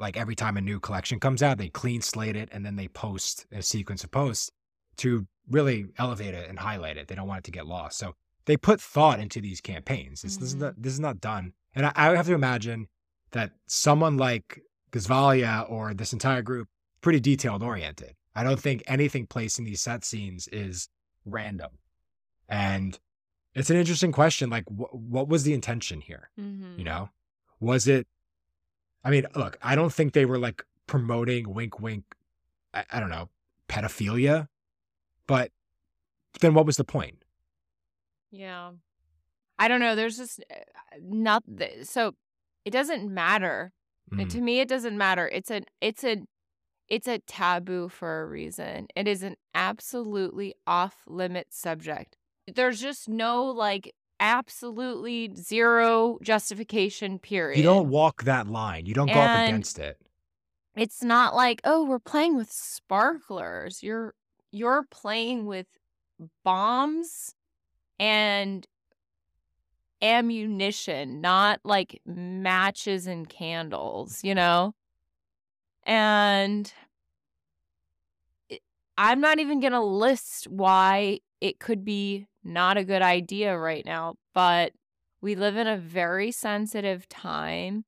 [0.00, 2.88] like every time a new collection comes out, they clean slate it and then they
[2.88, 4.50] post a sequence of posts
[4.96, 7.06] to really elevate it and highlight it.
[7.06, 7.98] They don't want it to get lost.
[7.98, 8.16] So
[8.46, 10.22] they put thought into these campaigns.
[10.22, 10.60] This, this is Mhm.
[10.60, 11.52] not this is not done.
[11.74, 12.88] And I, I have to imagine
[13.32, 14.60] that someone like
[14.92, 16.68] Gvasalia or this entire group
[17.00, 18.14] pretty detailed oriented.
[18.34, 20.88] I don't think anything placed in these set scenes is
[21.24, 21.70] random.
[22.48, 22.98] And
[23.54, 24.50] it's an interesting question.
[24.50, 26.30] Like, wh- what was the intention here?
[26.38, 26.78] Mm-hmm.
[26.78, 27.10] You know,
[27.60, 28.06] was it?
[29.04, 32.04] I mean, look, I don't think they were like promoting wink, wink.
[32.74, 33.28] I, I don't know,
[33.68, 34.48] pedophilia,
[35.26, 35.50] but
[36.40, 37.19] then what was the point?
[38.30, 38.72] Yeah.
[39.58, 39.94] I don't know.
[39.94, 40.54] There's just uh,
[41.02, 42.12] not th- so
[42.64, 43.72] it doesn't matter.
[44.12, 45.28] Mm, To me, it doesn't matter.
[45.28, 46.18] It's an it's a
[46.88, 48.86] it's a taboo for a reason.
[48.96, 52.16] It is an absolutely off limit subject.
[52.52, 57.18] There's just no like absolutely zero justification.
[57.18, 57.58] Period.
[57.58, 58.86] You don't walk that line.
[58.86, 59.98] You don't go up against it.
[60.76, 64.14] it's not like oh we're playing with sparklers you're
[64.52, 65.66] you're playing with
[66.44, 67.34] bombs
[68.00, 68.66] and
[70.02, 74.74] ammunition not like matches and candles you know?
[75.84, 76.72] And
[78.96, 83.84] i'm not even going to list why it could be not a good idea right
[83.86, 84.72] now but
[85.22, 87.84] we live in a very sensitive time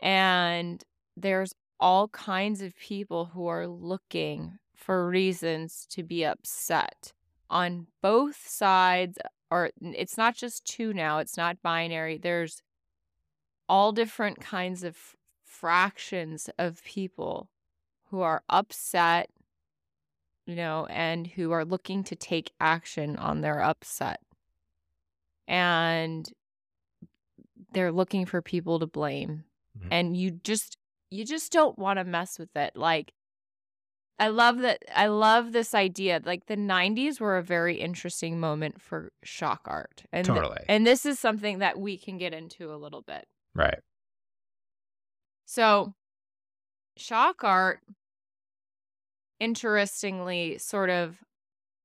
[0.00, 0.84] and
[1.16, 7.12] there's all kinds of people who are looking for reasons to be upset
[7.48, 9.18] on both sides
[9.50, 12.62] or it's not just two now it's not binary there's
[13.68, 14.96] all different kinds of
[15.44, 17.48] fractions of people
[18.10, 19.30] who are upset
[20.46, 24.20] you know and who are looking to take action on their upset
[25.48, 26.32] and
[27.72, 29.44] they're looking for people to blame.
[29.78, 29.88] Mhm.
[29.90, 30.78] And you just
[31.10, 32.74] you just don't want to mess with it.
[32.74, 33.12] Like
[34.18, 36.20] I love that I love this idea.
[36.24, 40.04] Like the 90s were a very interesting moment for shock art.
[40.12, 43.26] And th- and this is something that we can get into a little bit.
[43.54, 43.80] Right.
[45.44, 45.94] So,
[46.96, 47.80] shock art,
[49.38, 51.18] interestingly, sort of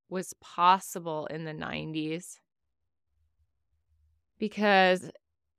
[0.09, 2.39] was possible in the 90s
[4.39, 5.11] because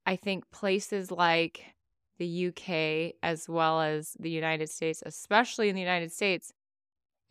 [0.05, 1.63] I think places like
[2.17, 6.53] the UK, as well as the United States, especially in the United States,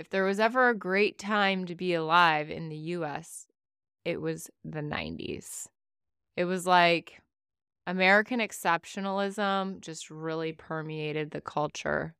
[0.02, 3.46] if there was ever a great time to be alive in the US,
[4.04, 5.68] it was the 90s.
[6.36, 7.20] It was like
[7.86, 12.16] American exceptionalism just really permeated the culture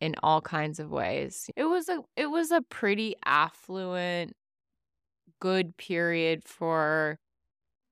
[0.00, 1.50] in all kinds of ways.
[1.56, 4.34] It was a it was a pretty affluent
[5.40, 7.18] good period for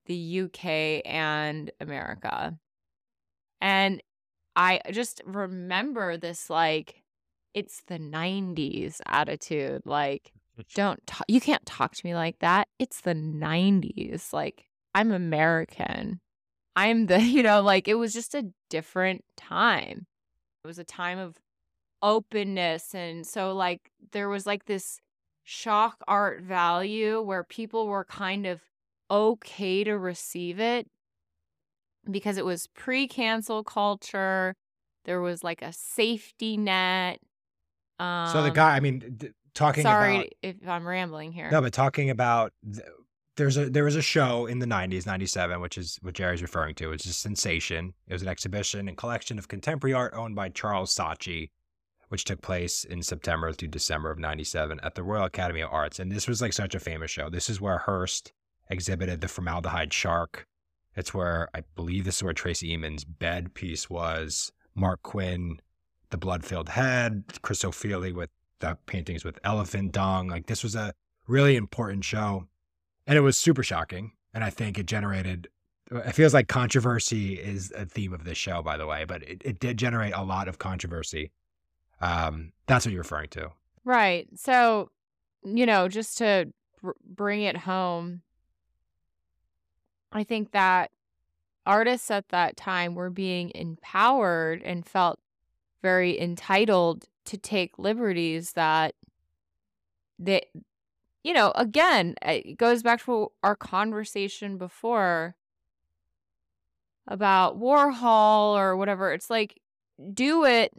[0.06, 2.58] the UK and America.
[3.60, 4.02] And
[4.56, 7.01] I just remember this like
[7.54, 10.32] it's the 90s attitude like
[10.74, 12.68] don't talk you can't talk to me like that.
[12.78, 14.32] It's the 90s.
[14.32, 16.20] Like I'm American.
[16.76, 20.06] I'm the, you know, like it was just a different time.
[20.64, 21.36] It was a time of
[22.02, 22.94] openness.
[22.94, 25.00] And so, like, there was like this
[25.44, 28.60] shock art value where people were kind of
[29.10, 30.86] okay to receive it
[32.10, 34.54] because it was pre cancel culture.
[35.04, 37.18] There was like a safety net.
[38.02, 39.18] Um, so the guy, I mean,
[39.54, 41.50] talking sorry about if I'm rambling here.
[41.50, 42.86] no, but talking about th-
[43.36, 46.74] there's a there was a show in the 90s, 97, which is what Jerry's referring
[46.76, 46.92] to.
[46.92, 47.94] It's a sensation.
[48.06, 51.50] It was an exhibition and collection of contemporary art owned by Charles Saatchi,
[52.08, 55.98] which took place in September to December of 97 at the Royal Academy of Arts.
[55.98, 57.30] And this was like such a famous show.
[57.30, 58.32] This is where Hirst
[58.68, 60.46] exhibited the formaldehyde shark.
[60.94, 64.52] It's where I believe this is where Tracey Emin's bed piece was.
[64.74, 65.58] Marc Quinn,
[66.12, 67.24] the blood-filled head.
[67.42, 70.28] Chris with the paintings with elephant dung.
[70.28, 70.94] Like this was a
[71.26, 72.46] really important show,
[73.06, 74.12] and it was super shocking.
[74.32, 75.48] And I think it generated.
[75.90, 79.42] It feels like controversy is a theme of this show, by the way, but it,
[79.44, 81.32] it did generate a lot of controversy.
[82.00, 83.50] Um, that's what you're referring to.
[83.84, 84.26] Right.
[84.36, 84.90] So,
[85.44, 88.22] you know, just to br- bring it home,
[90.12, 90.92] I think that
[91.66, 95.20] artists at that time were being empowered and felt
[95.82, 98.94] very entitled to take liberties that
[100.18, 100.42] they,
[101.24, 105.36] you know, again, it goes back to our conversation before
[107.06, 109.12] about Warhol or whatever.
[109.12, 109.60] It's like,
[110.14, 110.72] do it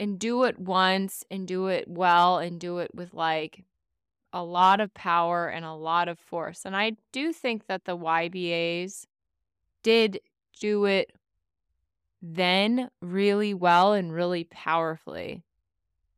[0.00, 3.64] and do it once and do it well and do it with like
[4.32, 6.64] a lot of power and a lot of force.
[6.64, 9.06] And I do think that the YBAs
[9.82, 10.20] did
[10.60, 11.12] do it
[12.20, 15.44] then really well and really powerfully.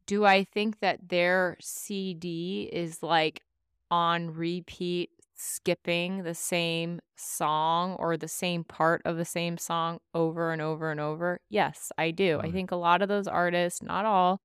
[0.07, 3.42] Do I think that their CD is like
[3.90, 10.53] on repeat, skipping the same song or the same part of the same song over
[10.53, 11.40] and over and over?
[11.48, 12.40] Yes, I do.
[12.40, 12.53] I Mm.
[12.53, 14.40] think a lot of those artists, not all,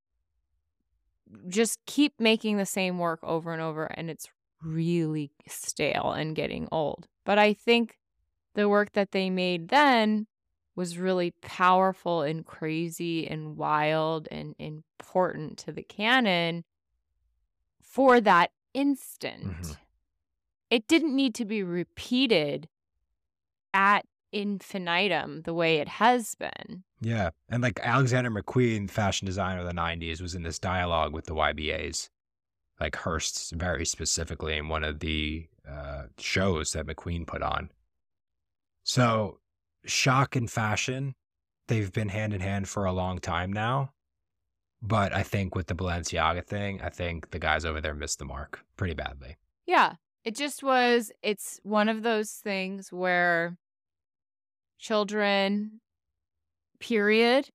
[1.48, 4.28] just keep making the same work over and over and it's
[4.62, 7.08] really stale and getting old.
[7.26, 7.98] But I think
[8.54, 10.28] the work that they made then
[10.76, 16.64] was really powerful and crazy and wild and important to the canon
[17.82, 19.46] for that instant.
[19.46, 19.78] Mhm.
[20.70, 22.68] It didn't need to be repeated
[23.74, 26.84] at infinitum the way it has been.
[27.00, 27.30] Yeah.
[27.48, 31.36] And like Alexander McQueen, fashion designer of the 90s, was in this dialogue with the
[31.36, 32.10] YBAs,
[32.80, 37.72] like Hirst very specifically in one of the uh, shows that McQueen put on.
[38.84, 39.40] So,
[39.86, 41.16] shock and fashion,
[41.68, 43.92] they've been hand in hand for a long time now.
[44.82, 48.26] But I think with the Balenciaga thing, I think the guys over there missed the
[48.26, 49.38] mark pretty badly.
[49.66, 49.94] Yeah.
[50.24, 53.58] It just was, it's one of those things where
[54.80, 55.82] children,
[56.80, 57.50] period.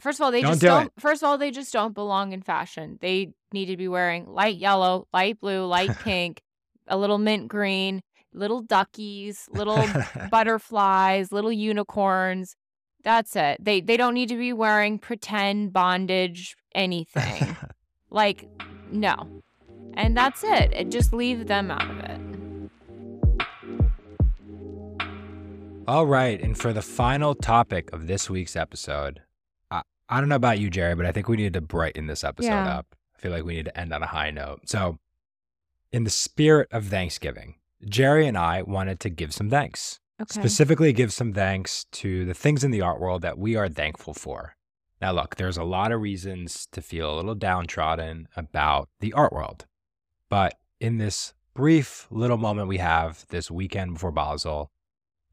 [0.00, 0.86] First of all, they Don't just do don't.
[0.86, 0.92] it.
[0.98, 2.98] First of all, they just don't belong in fashion.
[3.00, 6.42] They need to be wearing light yellow, light blue, light pink,
[6.88, 8.02] a little mint green,
[8.34, 9.84] little duckies, little
[10.30, 12.56] butterflies, little unicorns.
[13.04, 13.62] That's it.
[13.64, 17.56] They they don't need to be wearing pretend bondage anything.
[18.10, 18.48] like
[18.90, 19.42] no.
[19.94, 20.72] And that's it.
[20.72, 22.20] It just leave them out of it.
[25.88, 26.40] All right.
[26.40, 29.20] And for the final topic of this week's episode,
[29.70, 32.22] I, I don't know about you, Jerry, but I think we need to brighten this
[32.24, 32.78] episode Yeah.
[32.78, 32.94] up.
[33.16, 34.60] I feel like we need to end on a high note.
[34.68, 34.98] So,
[35.92, 40.00] in the spirit of Thanksgiving, Jerry and I wanted to give some thanks.
[40.20, 40.40] Okay.
[40.40, 44.14] Specifically, give some thanks to the things in the art world that we are thankful
[44.14, 44.54] for.
[45.00, 49.32] Now, look, there's a lot of reasons to feel a little downtrodden about the art
[49.32, 49.66] world.
[50.28, 54.70] But in this brief little moment we have this weekend before Basel,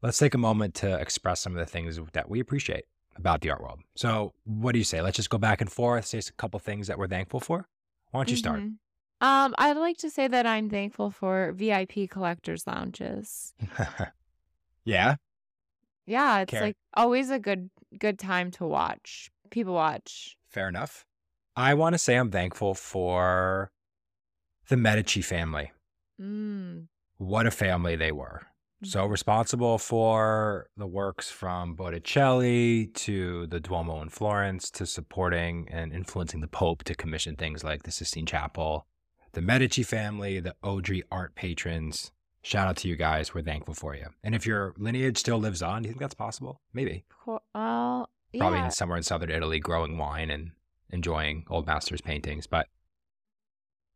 [0.02, 2.84] let's take a moment to express some of the things that we appreciate
[3.16, 3.80] about the art world.
[3.94, 5.00] So, what do you say?
[5.00, 7.68] Let's just go back and forth, say a couple things that we're thankful for.
[8.10, 8.60] Why don't you start?
[8.60, 8.74] Mm-hmm.
[9.20, 13.52] Um, I'd like to say that I'm thankful for VIP collectors lounges.
[14.84, 15.16] yeah.
[16.06, 16.68] Yeah, it's Karen.
[16.68, 19.30] like always a good good time to watch.
[19.50, 20.36] People watch.
[20.48, 21.04] Fair enough.
[21.54, 23.70] I want to say I'm thankful for
[24.68, 25.72] the Medici family.
[26.20, 26.86] Mm.
[27.18, 28.42] What a family they were.
[28.82, 35.92] So responsible for the works from Botticelli to the Duomo in Florence to supporting and
[35.92, 38.86] influencing the Pope to commission things like the Sistine Chapel.
[39.32, 42.12] The Medici family, the Audrey art patrons.
[42.42, 43.34] Shout out to you guys.
[43.34, 44.06] We're thankful for you.
[44.24, 46.60] And if your lineage still lives on, do you think that's possible?
[46.72, 47.04] Maybe.
[47.26, 48.64] Well, Probably yeah.
[48.66, 50.52] in somewhere in southern Italy, growing wine and
[50.90, 52.46] enjoying old masters' paintings.
[52.46, 52.66] But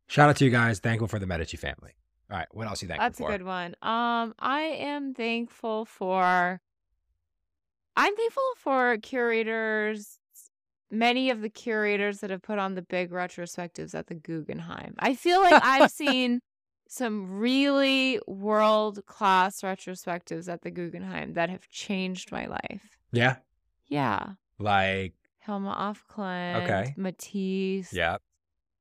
[0.07, 0.79] shout out to you guys.
[0.79, 1.93] Thankful for the Medici family.
[2.29, 2.47] All right.
[2.51, 3.75] What else are you thankful That's a good one.
[3.81, 6.59] Um, I am thankful for
[7.97, 10.19] I'm thankful for curators,
[10.91, 14.95] many of the curators that have put on the big retrospectives at the Guggenheim.
[14.99, 16.41] I feel like I've seen
[16.87, 22.97] some really world-class retrospectives at the Guggenheim that have changed my life.
[23.11, 23.37] Yeah.
[23.87, 24.33] Yeah.
[24.59, 26.93] Like, Helma Afklint, Okay.
[26.97, 27.93] Matisse.
[27.93, 28.17] yeah.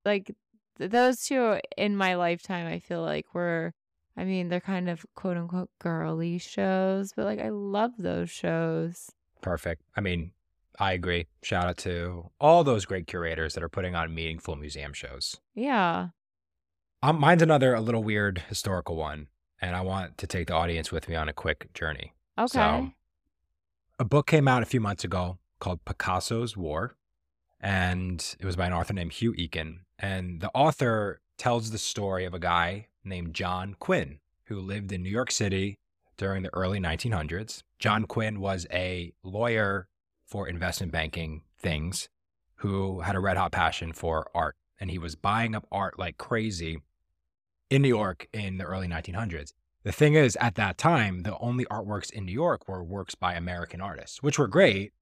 [0.05, 0.34] like
[0.78, 3.72] th- those two in my lifetime i feel like were
[4.16, 9.11] i mean they're kind of quote unquote girly shows but like i love those shows
[9.42, 9.82] Perfect.
[9.94, 10.30] I mean,
[10.79, 11.27] I agree.
[11.43, 15.41] Shout out to all those great curators that are putting on meaningful museum shows.
[15.55, 16.09] yeah
[17.03, 19.29] Um, mine's another a little weird historical one,
[19.61, 22.14] and I want to take the audience with me on a quick journey.
[22.39, 22.93] okay So,
[23.99, 26.97] a book came out a few months ago called Picasso's War,
[27.61, 29.79] and it was by an author named Hugh Eakin.
[29.99, 35.03] And the author tells the story of a guy named John Quinn who lived in
[35.03, 35.79] New York City
[36.16, 37.62] during the early 1900s.
[37.79, 39.89] John Quinn was a lawyer
[40.35, 42.09] for investment banking things
[42.57, 46.18] who had a red hot passion for art, and he was buying up art like
[46.18, 46.78] crazy
[47.70, 49.53] in New York in the early 1900s.
[49.85, 53.35] The thing is, at that time, the only artworks in New York were works by
[53.35, 54.93] American artists, which were great.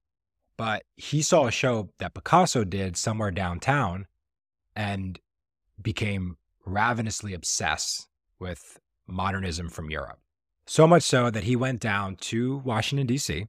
[0.55, 4.05] But he saw a show that Picasso did somewhere downtown
[4.75, 5.19] and
[5.81, 8.07] became ravenously obsessed
[8.37, 10.19] with modernism from Europe.
[10.67, 13.47] So much so that he went down to Washington, D.C.,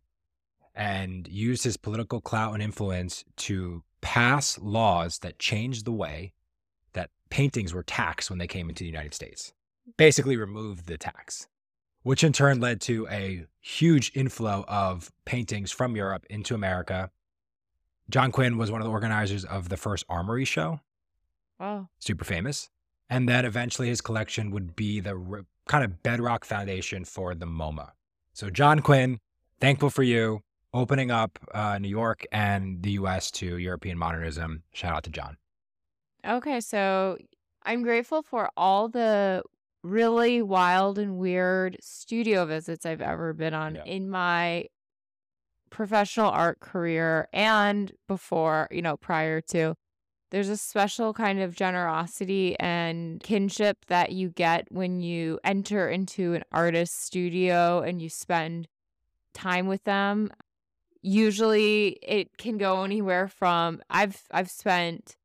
[0.75, 6.33] and used his political clout and influence to pass laws that changed the way
[6.93, 9.53] that paintings were taxed when they came into the United States.
[9.97, 11.47] Basically, removed the tax,
[12.03, 17.11] which in turn led to a huge inflow of paintings from Europe into America.
[18.11, 20.81] John Quinn was one of the organizers of the first Armory show,
[21.59, 21.89] Wow.
[21.99, 22.69] super famous.
[23.09, 27.47] And then eventually his collection would be the re- kind of bedrock foundation for the
[27.47, 27.93] MoMA.
[28.33, 29.21] So, John Quinn,
[29.61, 30.43] thankful for you
[30.75, 34.63] opening up uh, New York and the US to European modernism.
[34.73, 35.37] Shout out to John.
[36.27, 37.17] okay so
[37.65, 39.43] i'm grateful for all the
[39.83, 43.85] really wild and weird studio visits i've ever been on Yeah.
[43.85, 44.67] in my
[45.71, 49.75] professional art career and before you know prior to
[50.31, 56.35] there's a special kind of generosity and kinship that you get when you enter into
[56.35, 58.67] an artist's studio and you spend
[59.33, 60.31] time with them.
[61.07, 65.17] Usually it can go anywhere from I've I've spent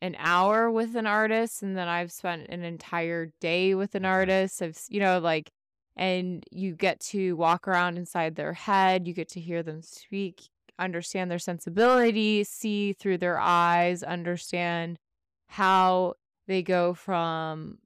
[0.00, 4.12] an hour with an artist and then I've spent an entire day with an mm-hmm.
[4.12, 4.62] artist.
[4.62, 5.50] I've you know like
[5.94, 10.48] and you get to walk around inside their head, you get to hear them speak,
[10.78, 14.98] understand their sensibility, see through their eyes, understand
[15.48, 16.14] how
[16.46, 17.78] they go from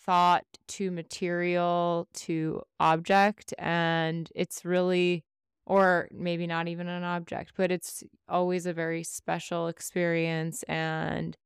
[0.00, 3.54] thought to material to object.
[3.58, 5.24] And it's really,
[5.66, 10.62] or maybe not even an object, but it's always a very special experience.
[10.64, 11.36] And,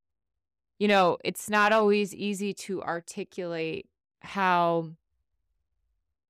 [0.79, 3.87] you know, it's not always easy to articulate
[4.21, 4.91] how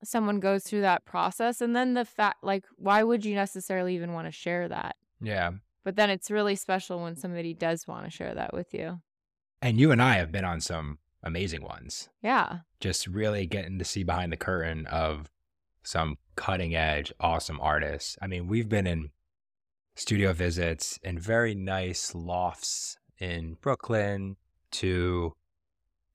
[0.04, 4.12] someone goes through that process and then the fact like why would you necessarily even
[4.12, 5.52] want to share that Yeah.
[5.84, 9.00] but then it's really special when somebody does want to share that with you
[9.62, 13.84] And you and I have been on some amazing ones, yeah just really getting to
[13.86, 15.30] see behind the curtain of
[15.86, 18.16] some cutting edge, awesome artists.
[18.20, 19.10] I mean, we've been in
[19.94, 24.36] studio visits in very nice lofts in Brooklyn
[24.72, 25.32] to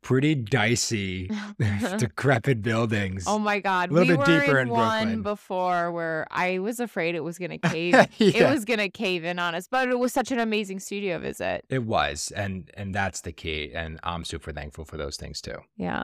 [0.03, 1.30] pretty dicey,
[1.97, 3.24] decrepit buildings.
[3.28, 5.22] Oh my god, A little we bit were deeper in in one Brooklyn.
[5.24, 7.95] before where I was afraid it was gonna cave.
[8.19, 11.63] It was gonna cave in on us, but it was such an amazing studio visit.
[11.69, 13.72] It was, and and that's the key.
[13.74, 15.57] And I'm super thankful for those things too.
[15.78, 16.03] Yeah.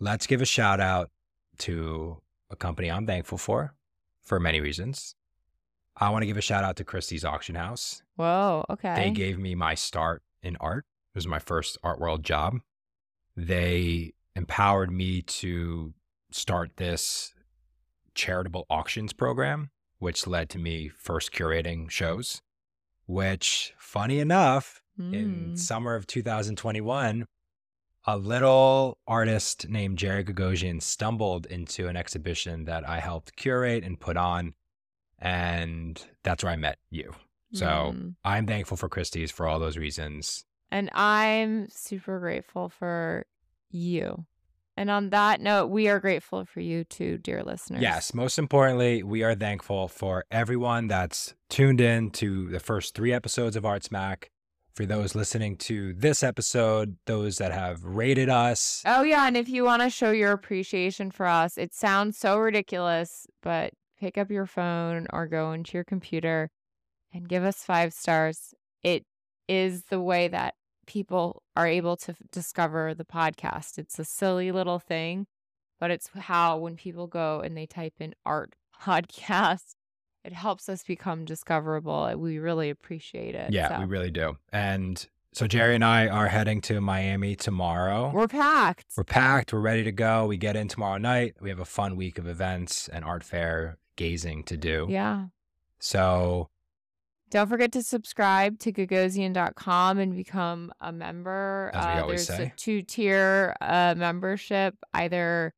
[0.00, 1.10] Let's give a shout out
[1.58, 2.20] to
[2.50, 3.74] a company I'm thankful for,
[4.22, 5.14] for many reasons.
[5.96, 8.02] I want to give a shout out to Christie's Auction House.
[8.16, 8.64] Whoa.
[8.70, 8.94] Okay.
[8.94, 10.84] They gave me my start in art.
[11.14, 12.58] It was my first art world job.
[13.36, 15.94] They empowered me to
[16.30, 17.32] start this
[18.14, 22.42] charitable auctions program, which led to me first curating shows.
[23.06, 25.58] Which, funny enough, in Mm.
[25.58, 27.26] summer of 2021,
[28.06, 33.98] a little artist named Jerry Gogosian stumbled into an exhibition that I helped curate and
[33.98, 34.54] put on.
[35.18, 37.14] And that's where I met you.
[37.52, 38.14] So Mm.
[38.24, 40.44] I'm thankful for Christie's for all those reasons.
[40.70, 43.24] And I'm super grateful for
[43.70, 44.26] you.
[44.76, 47.80] And on that note, we are grateful for you too, dear listeners.
[47.80, 53.12] Yes, most importantly, we are thankful for everyone that's tuned in to the first three
[53.12, 54.30] episodes of Art Smack.
[54.76, 59.26] For those listening to this episode, those that have rated us, Oh, yeah.
[59.26, 63.72] And if you want to show your appreciation for us, it sounds so ridiculous, but
[63.98, 66.50] pick up your phone or go into your computer
[67.10, 68.52] and give us five stars.
[68.82, 69.04] It
[69.48, 70.52] is the way that
[70.86, 73.78] people are able to discover the podcast.
[73.78, 75.26] It's a silly little thing,
[75.80, 78.52] but it's how when people go and they type in art
[78.82, 79.74] podcast,
[80.26, 82.12] it helps us become discoverable.
[82.16, 83.52] We really appreciate it.
[83.52, 84.36] yeah, So, we really do.
[84.52, 88.10] And so Jerry and I are heading to Miami tomorrow.
[88.12, 88.86] we're packed.
[88.96, 89.52] We're packed.
[89.52, 90.26] We're ready to go.
[90.26, 91.36] We get in tomorrow night.
[91.40, 94.86] We have a fun week of events and art fair gazing to do.
[94.90, 95.26] yeah.
[95.78, 96.48] So
[97.30, 101.70] Don't forget to subscribe to gagosian.com and become a member.
[101.74, 102.46] As we Uh, always there's say.
[102.46, 104.74] a two tier uh, membership.
[104.94, 105.52] Either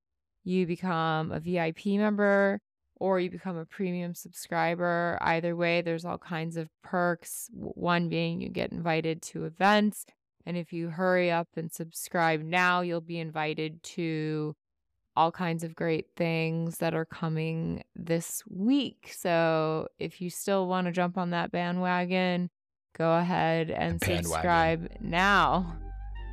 [0.44, 2.60] you become a VIP member
[3.00, 5.18] or you become a premium subscriber.
[5.20, 7.48] Either way, there's all kinds of perks.
[7.52, 10.04] One being you get invited to events.
[10.46, 14.56] And if you hurry up and subscribe now, you'll be invited to
[15.18, 19.12] all kinds of great things that are coming this week.
[19.14, 22.50] So if you still want to jump on that bandwagon,
[22.96, 25.76] go ahead and subscribe now.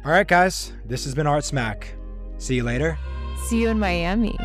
[0.05, 1.95] all right, guys, this has been Art Smack.
[2.37, 2.97] See you later.
[3.47, 4.37] See you in Miami.